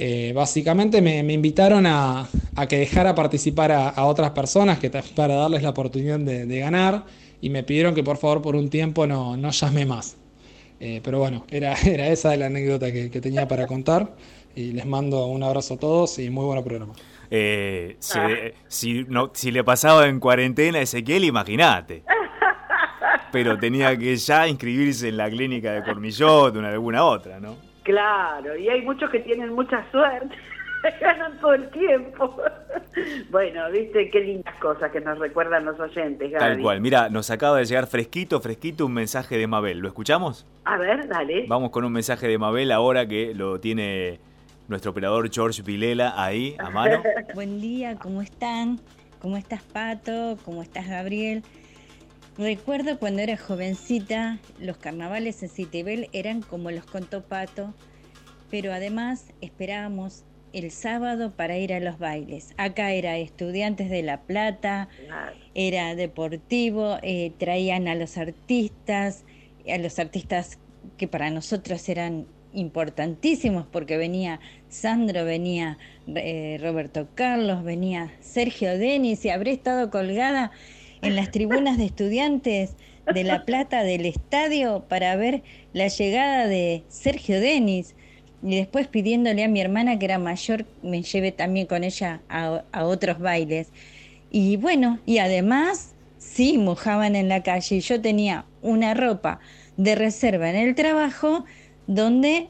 eh, 0.02 0.32
básicamente 0.32 1.02
me, 1.02 1.22
me 1.22 1.34
invitaron 1.34 1.84
a, 1.84 2.26
a 2.56 2.66
que 2.66 2.78
dejara 2.78 3.14
participar 3.14 3.70
a, 3.70 4.02
otras 4.06 4.30
personas 4.30 4.78
que, 4.78 4.88
para 4.88 5.34
darles 5.34 5.62
la 5.62 5.68
oportunidad 5.68 6.18
de, 6.18 6.58
ganar 6.58 7.04
y 7.42 7.50
me 7.50 7.64
pidieron 7.64 7.94
que 7.94 8.02
por 8.02 8.16
favor 8.16 8.40
por 8.40 8.56
un 8.56 8.70
tiempo 8.70 9.06
no, 9.06 9.36
no 9.36 9.50
llame 9.50 9.84
más. 9.84 10.16
Eh, 10.80 11.02
pero 11.04 11.18
bueno, 11.18 11.44
era, 11.50 11.74
era 11.84 12.06
esa 12.08 12.34
la 12.38 12.46
anécdota 12.46 12.90
que, 12.90 13.10
tenía 13.10 13.46
para 13.46 13.66
contar 13.66 14.16
y 14.56 14.72
les 14.72 14.86
mando 14.86 15.26
un 15.26 15.42
abrazo 15.42 15.74
a 15.74 15.76
todos 15.76 16.18
y 16.18 16.30
muy 16.30 16.46
buen 16.46 16.64
programa. 16.64 16.94
Eh, 17.30 17.96
si, 17.98 18.18
si 18.68 19.04
no, 19.06 19.30
si 19.34 19.50
le 19.50 19.64
pasaba 19.64 20.08
en 20.08 20.18
cuarentena 20.18 20.78
a 20.78 20.80
Ezequiel, 20.80 21.24
imagínate. 21.24 22.04
Pero 23.32 23.58
tenía 23.58 23.94
que 23.98 24.16
ya 24.16 24.48
inscribirse 24.48 25.08
en 25.08 25.18
la 25.18 25.28
clínica 25.28 25.72
de 25.72 25.82
Cormillot 25.82 26.56
o 26.56 26.58
en 26.58 26.64
alguna 26.64 27.04
otra, 27.04 27.38
¿no? 27.38 27.69
Claro, 27.82 28.56
y 28.56 28.68
hay 28.68 28.82
muchos 28.82 29.10
que 29.10 29.20
tienen 29.20 29.52
mucha 29.54 29.84
suerte, 29.90 30.36
ganan 31.00 31.38
todo 31.40 31.54
el 31.54 31.70
tiempo. 31.70 32.36
bueno, 33.30 33.70
viste 33.70 34.10
qué 34.10 34.20
lindas 34.20 34.54
cosas 34.56 34.90
que 34.90 35.00
nos 35.00 35.18
recuerdan 35.18 35.64
los 35.64 35.78
oyentes, 35.80 36.30
Gaby. 36.30 36.38
Tal 36.38 36.60
cual. 36.60 36.80
Mira, 36.80 37.08
nos 37.08 37.30
acaba 37.30 37.58
de 37.58 37.64
llegar 37.64 37.86
fresquito, 37.86 38.40
fresquito 38.40 38.86
un 38.86 38.94
mensaje 38.94 39.38
de 39.38 39.46
Mabel. 39.46 39.78
¿Lo 39.78 39.88
escuchamos? 39.88 40.46
A 40.64 40.76
ver, 40.76 41.08
dale. 41.08 41.46
Vamos 41.48 41.70
con 41.70 41.84
un 41.84 41.92
mensaje 41.92 42.28
de 42.28 42.38
Mabel 42.38 42.72
ahora 42.72 43.06
que 43.06 43.34
lo 43.34 43.60
tiene 43.60 44.20
nuestro 44.68 44.92
operador 44.92 45.30
George 45.32 45.62
Vilela 45.62 46.14
ahí 46.16 46.54
a 46.58 46.70
mano. 46.70 47.02
Buen 47.34 47.60
día, 47.60 47.96
¿cómo 47.96 48.22
están? 48.22 48.78
¿Cómo 49.20 49.36
estás, 49.36 49.62
Pato? 49.62 50.38
¿Cómo 50.44 50.62
estás, 50.62 50.88
Gabriel? 50.88 51.42
Recuerdo 52.40 52.98
cuando 52.98 53.20
era 53.20 53.36
jovencita, 53.36 54.38
los 54.58 54.78
carnavales 54.78 55.42
en 55.42 55.50
Citibel 55.50 56.08
eran 56.14 56.40
como 56.40 56.70
los 56.70 56.86
contó 56.86 57.22
Pato, 57.22 57.74
pero 58.50 58.72
además 58.72 59.26
esperábamos 59.42 60.24
el 60.54 60.70
sábado 60.70 61.32
para 61.36 61.58
ir 61.58 61.74
a 61.74 61.80
los 61.80 61.98
bailes. 61.98 62.54
Acá 62.56 62.92
era 62.92 63.18
Estudiantes 63.18 63.90
de 63.90 64.02
La 64.02 64.22
Plata, 64.22 64.88
era 65.54 65.94
deportivo, 65.94 66.96
eh, 67.02 67.32
traían 67.36 67.88
a 67.88 67.94
los 67.94 68.16
artistas, 68.16 69.24
a 69.70 69.76
los 69.76 69.98
artistas 69.98 70.58
que 70.96 71.08
para 71.08 71.28
nosotros 71.28 71.86
eran 71.90 72.26
importantísimos 72.54 73.66
porque 73.66 73.98
venía 73.98 74.40
Sandro, 74.70 75.26
venía 75.26 75.76
eh, 76.06 76.56
Roberto 76.58 77.06
Carlos, 77.14 77.64
venía 77.64 78.10
Sergio 78.20 78.78
Denis 78.78 79.26
y 79.26 79.28
habré 79.28 79.50
estado 79.50 79.90
colgada 79.90 80.52
en 81.02 81.16
las 81.16 81.30
tribunas 81.30 81.78
de 81.78 81.86
estudiantes 81.86 82.74
de 83.12 83.24
La 83.24 83.44
Plata 83.44 83.82
del 83.82 84.06
estadio 84.06 84.84
para 84.88 85.16
ver 85.16 85.42
la 85.72 85.88
llegada 85.88 86.46
de 86.46 86.84
Sergio 86.88 87.40
Denis 87.40 87.94
y 88.42 88.56
después 88.56 88.86
pidiéndole 88.86 89.44
a 89.44 89.48
mi 89.48 89.60
hermana 89.60 89.98
que 89.98 90.06
era 90.06 90.18
mayor 90.18 90.66
me 90.82 91.02
lleve 91.02 91.32
también 91.32 91.66
con 91.66 91.84
ella 91.84 92.20
a, 92.28 92.64
a 92.72 92.84
otros 92.84 93.18
bailes. 93.18 93.68
Y 94.30 94.56
bueno, 94.56 95.00
y 95.06 95.18
además, 95.18 95.94
sí, 96.18 96.56
mojaban 96.56 97.16
en 97.16 97.28
la 97.28 97.42
calle. 97.42 97.76
Y 97.76 97.80
Yo 97.80 98.00
tenía 98.00 98.46
una 98.62 98.94
ropa 98.94 99.40
de 99.76 99.94
reserva 99.94 100.50
en 100.50 100.56
el 100.56 100.74
trabajo 100.74 101.44
donde 101.86 102.48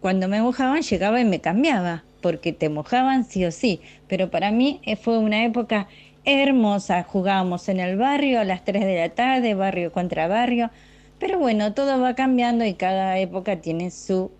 cuando 0.00 0.28
me 0.28 0.42
mojaban 0.42 0.82
llegaba 0.82 1.20
y 1.20 1.24
me 1.24 1.40
cambiaba, 1.40 2.04
porque 2.20 2.52
te 2.52 2.68
mojaban 2.68 3.24
sí 3.24 3.44
o 3.44 3.50
sí. 3.50 3.80
Pero 4.08 4.30
para 4.30 4.50
mí 4.50 4.80
eh, 4.84 4.96
fue 4.96 5.18
una 5.18 5.44
época 5.44 5.88
hermosa. 6.26 7.02
Jugábamos 7.04 7.68
en 7.68 7.80
el 7.80 7.96
barrio 7.96 8.40
a 8.40 8.44
las 8.44 8.64
3 8.64 8.84
de 8.84 8.96
la 9.00 9.08
tarde, 9.14 9.54
barrio 9.54 9.92
contra 9.92 10.28
barrio. 10.28 10.70
Pero 11.18 11.38
bueno, 11.38 11.72
todo 11.72 11.98
va 12.00 12.14
cambiando 12.14 12.64
y 12.66 12.74
cada 12.74 13.18
época 13.18 13.56
tiene 13.56 13.90
su 13.90 14.30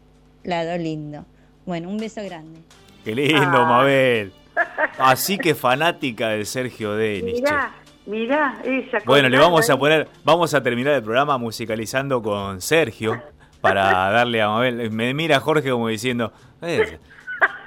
lado 0.45 0.77
lindo. 0.77 1.25
Bueno, 1.65 1.89
un 1.89 1.97
beso 1.97 2.23
grande. 2.23 2.61
Qué 3.05 3.15
lindo, 3.15 3.41
Ah. 3.63 3.65
Mabel. 3.65 4.33
Así 4.99 5.39
que 5.39 5.55
fanática 5.55 6.29
de 6.31 6.45
Sergio 6.45 6.93
Denis. 6.95 7.35
che. 7.37 7.41
Mirá, 7.41 7.73
mirá, 8.07 8.59
ella. 8.65 8.99
Bueno, 9.05 9.29
le 9.29 9.39
vamos 9.39 9.69
a 9.71 9.79
poner, 9.79 10.09
vamos 10.25 10.53
a 10.55 10.63
terminar 10.63 10.95
el 10.95 11.03
programa 11.03 11.39
musicalizando 11.39 12.21
con 12.23 12.61
Sergio 12.61 13.23
para 13.61 13.83
darle 14.11 14.43
a 14.43 14.49
Mabel. 14.49 14.91
Me 14.91 15.13
mira 15.15 15.41
Jorge 15.41 15.71
como 15.71 15.89
diciendo, 15.89 16.33
"Eh", 16.63 16.99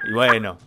y 0.09 0.13
bueno, 0.13 0.57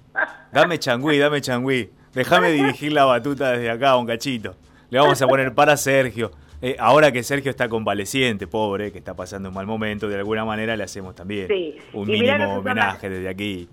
dame 0.53 0.79
changüí, 0.79 1.19
dame 1.19 1.41
changüí. 1.41 1.91
Déjame 2.15 2.51
dirigir 2.53 2.93
la 2.93 3.05
batuta 3.05 3.53
desde 3.53 3.71
acá, 3.71 3.97
un 3.97 4.07
cachito. 4.07 4.55
Le 4.91 4.99
vamos 4.99 5.21
a 5.23 5.27
poner 5.27 5.55
para 5.55 5.77
Sergio. 5.77 6.31
Eh, 6.61 6.77
ahora 6.79 7.11
que 7.11 7.23
Sergio 7.25 7.51
está 7.51 7.69
convaleciente, 7.69 8.47
pobre, 8.47 8.93
que 8.93 8.99
está 8.99 9.15
pasando 9.15 9.49
un 9.49 9.55
mal 9.55 9.67
momento, 9.67 10.09
de 10.09 10.17
alguna 10.17 10.45
manera 10.45 10.77
le 10.77 10.85
hacemos 10.85 11.15
también 11.15 11.49
Sí. 11.49 11.77
un 11.93 12.09
Y 12.09 12.21
mínimo 12.21 12.55
homenaje 12.59 13.09
desde 13.11 13.29
aquí. 13.29 13.69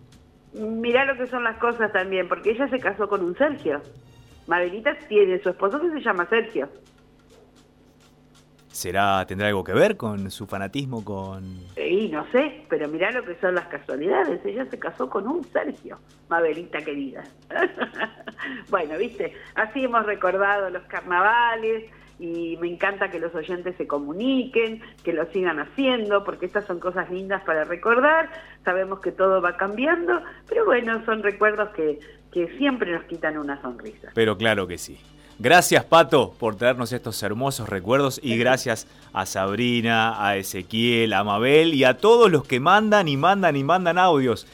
Mirá 0.54 1.06
lo 1.06 1.16
que 1.16 1.28
son 1.28 1.44
las 1.44 1.58
cosas 1.58 1.92
también, 1.94 2.28
porque 2.28 2.50
ella 2.52 2.68
se 2.70 2.80
casó 2.80 3.08
con 3.08 3.24
un 3.24 3.38
Sergio. 3.38 3.82
Mabelita 4.48 4.98
tiene 5.08 5.40
su 5.44 5.50
esposo 5.50 5.80
que 5.80 5.92
se 5.92 6.02
llama 6.02 6.26
Sergio. 6.28 6.68
¿Será, 8.72 9.26
tendrá 9.26 9.48
algo 9.48 9.64
que 9.64 9.74
ver 9.74 9.98
con 9.98 10.30
su 10.30 10.46
fanatismo 10.46 11.04
con 11.04 11.44
Y 11.76 12.08
no 12.10 12.26
sé, 12.32 12.66
pero 12.70 12.88
mirá 12.88 13.12
lo 13.12 13.26
que 13.26 13.36
son 13.42 13.56
las 13.56 13.66
casualidades. 13.68 14.46
Ella 14.46 14.66
se 14.70 14.78
casó 14.78 15.10
con 15.10 15.28
un 15.28 15.44
Sergio, 15.44 16.00
Mabelita 16.30 16.80
querida. 16.80 17.24
bueno, 18.70 18.98
viste, 18.98 19.34
así 19.56 19.84
hemos 19.84 20.06
recordado 20.06 20.70
los 20.70 20.84
carnavales 20.84 21.86
y 22.20 22.58
me 22.58 22.68
encanta 22.68 23.10
que 23.10 23.20
los 23.20 23.34
oyentes 23.34 23.76
se 23.78 23.88
comuniquen, 23.88 24.82
que 25.04 25.14
lo 25.14 25.26
sigan 25.32 25.60
haciendo, 25.60 26.24
porque 26.24 26.46
estas 26.46 26.66
son 26.66 26.80
cosas 26.80 27.10
lindas 27.10 27.42
para 27.44 27.64
recordar. 27.64 28.30
Sabemos 28.66 29.00
que 29.00 29.12
todo 29.12 29.42
va 29.42 29.58
cambiando, 29.58 30.22
pero 30.48 30.66
bueno, 30.66 31.04
son 31.06 31.24
recuerdos 31.24 31.70
que, 31.70 32.00
que 32.32 32.48
siempre 32.58 32.92
nos 32.92 33.06
quitan 33.06 33.38
una 33.38 33.60
sonrisa. 33.62 34.12
Pero 34.14 34.38
claro 34.38 34.68
que 34.68 34.78
sí. 34.78 35.00
Gracias 35.42 35.86
Pato 35.86 36.34
por 36.38 36.58
traernos 36.58 36.92
estos 36.92 37.24
hermosos 37.24 37.70
recuerdos 37.70 38.20
y 38.22 38.36
gracias 38.36 38.88
a 39.14 39.26
Sabrina, 39.26 40.22
a 40.22 40.36
Ezequiel, 40.36 41.14
a 41.14 41.24
Mabel 41.24 41.74
y 41.74 41.86
a 41.86 41.96
todos 41.98 42.30
los 42.30 42.44
que 42.44 42.60
mandan 42.60 43.08
y 43.08 43.16
mandan 43.16 43.56
y 43.56 43.64
mandan 43.64 43.98
audios. 43.98 44.46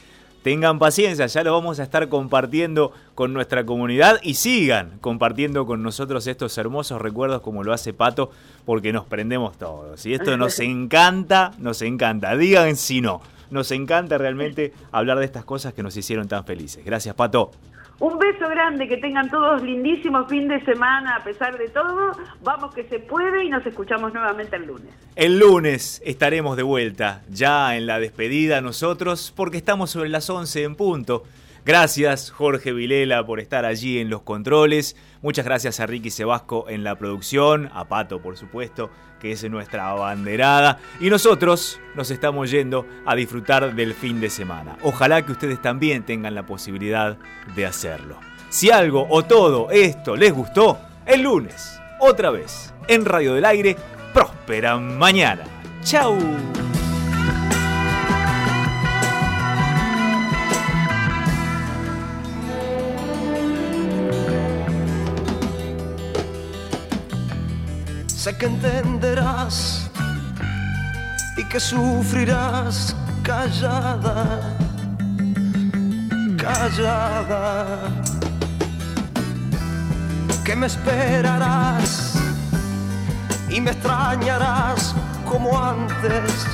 Tengan 0.44 0.78
paciencia, 0.78 1.26
ya 1.26 1.42
lo 1.42 1.52
vamos 1.52 1.80
a 1.80 1.82
estar 1.82 2.08
compartiendo 2.08 2.92
con 3.16 3.32
nuestra 3.32 3.66
comunidad 3.66 4.20
y 4.22 4.34
sigan 4.34 4.98
compartiendo 5.00 5.66
con 5.66 5.82
nosotros 5.82 6.24
estos 6.28 6.56
hermosos 6.56 7.02
recuerdos 7.02 7.40
como 7.40 7.64
lo 7.64 7.72
hace 7.72 7.92
Pato, 7.92 8.30
porque 8.64 8.92
nos 8.92 9.06
prendemos 9.06 9.58
todos. 9.58 10.06
Y 10.06 10.14
esto 10.14 10.36
nos 10.36 10.60
encanta, 10.60 11.50
nos 11.58 11.82
encanta. 11.82 12.36
Digan 12.36 12.76
si 12.76 13.00
no, 13.00 13.22
nos 13.50 13.72
encanta 13.72 14.18
realmente 14.18 14.72
hablar 14.92 15.18
de 15.18 15.24
estas 15.24 15.44
cosas 15.44 15.74
que 15.74 15.82
nos 15.82 15.96
hicieron 15.96 16.28
tan 16.28 16.44
felices. 16.44 16.84
Gracias, 16.84 17.16
Pato. 17.16 17.50
Un 17.98 18.18
beso 18.18 18.46
grande, 18.50 18.86
que 18.88 18.98
tengan 18.98 19.30
todos 19.30 19.62
lindísimos 19.62 20.28
fin 20.28 20.48
de 20.48 20.62
semana 20.66 21.16
a 21.16 21.24
pesar 21.24 21.56
de 21.56 21.68
todo. 21.68 22.12
Vamos 22.42 22.74
que 22.74 22.84
se 22.84 22.98
puede 22.98 23.44
y 23.44 23.48
nos 23.48 23.64
escuchamos 23.64 24.12
nuevamente 24.12 24.56
el 24.56 24.66
lunes. 24.66 24.94
El 25.14 25.38
lunes 25.38 26.02
estaremos 26.04 26.58
de 26.58 26.62
vuelta, 26.62 27.22
ya 27.30 27.74
en 27.74 27.86
la 27.86 27.98
despedida 27.98 28.60
nosotros, 28.60 29.32
porque 29.34 29.56
estamos 29.56 29.90
sobre 29.90 30.10
las 30.10 30.28
11 30.28 30.64
en 30.64 30.74
punto. 30.74 31.22
Gracias 31.64 32.30
Jorge 32.30 32.72
Vilela 32.72 33.26
por 33.26 33.40
estar 33.40 33.64
allí 33.64 33.98
en 33.98 34.10
los 34.10 34.22
controles. 34.22 34.94
Muchas 35.22 35.46
gracias 35.46 35.80
a 35.80 35.86
Ricky 35.86 36.10
Sebasco 36.10 36.68
en 36.68 36.84
la 36.84 36.96
producción, 36.96 37.70
a 37.72 37.86
Pato 37.86 38.20
por 38.20 38.36
supuesto, 38.36 38.90
que 39.26 39.32
es 39.32 39.50
nuestra 39.50 39.90
abanderada. 39.90 40.78
Y 41.00 41.10
nosotros 41.10 41.80
nos 41.94 42.10
estamos 42.10 42.50
yendo 42.50 42.86
a 43.04 43.16
disfrutar 43.16 43.74
del 43.74 43.94
fin 43.94 44.20
de 44.20 44.30
semana. 44.30 44.76
Ojalá 44.82 45.22
que 45.22 45.32
ustedes 45.32 45.60
también 45.60 46.04
tengan 46.04 46.34
la 46.34 46.46
posibilidad 46.46 47.16
de 47.54 47.66
hacerlo. 47.66 48.18
Si 48.48 48.70
algo 48.70 49.06
o 49.10 49.24
todo 49.24 49.70
esto 49.70 50.14
les 50.16 50.32
gustó, 50.32 50.78
el 51.04 51.22
lunes, 51.22 51.80
otra 51.98 52.30
vez, 52.30 52.72
en 52.86 53.04
Radio 53.04 53.34
del 53.34 53.44
Aire, 53.44 53.76
próspera 54.14 54.76
mañana. 54.76 55.42
¡Chao! 55.82 56.16
Que 68.38 68.46
entenderás 68.46 69.90
y 71.36 71.44
que 71.44 71.58
sufrirás 71.58 72.94
callada, 73.22 74.56
callada, 76.36 77.78
que 80.44 80.54
me 80.54 80.66
esperarás 80.66 82.14
y 83.48 83.60
me 83.60 83.70
extrañarás 83.70 84.94
como 85.24 85.58
antes, 85.58 86.46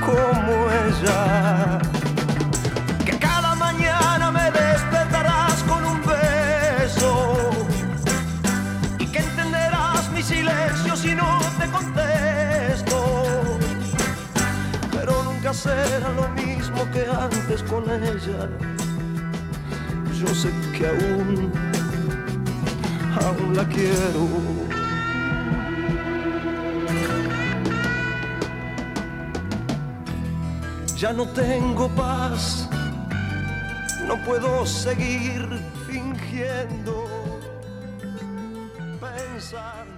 como 0.00 0.52
ella, 0.86 1.78
Será 15.52 16.10
lo 16.10 16.28
mismo 16.28 16.88
que 16.92 17.04
antes 17.06 17.60
con 17.64 17.82
ella. 17.90 18.48
Yo 20.16 20.28
sé 20.32 20.48
que 20.72 20.86
aún, 20.86 21.52
aún 23.20 23.56
la 23.56 23.64
quiero. 23.66 24.28
Ya 30.96 31.12
no 31.12 31.26
tengo 31.30 31.88
paz, 31.96 32.68
no 34.06 34.16
puedo 34.24 34.64
seguir 34.64 35.48
fingiendo 35.88 37.08
pensando 39.00 39.89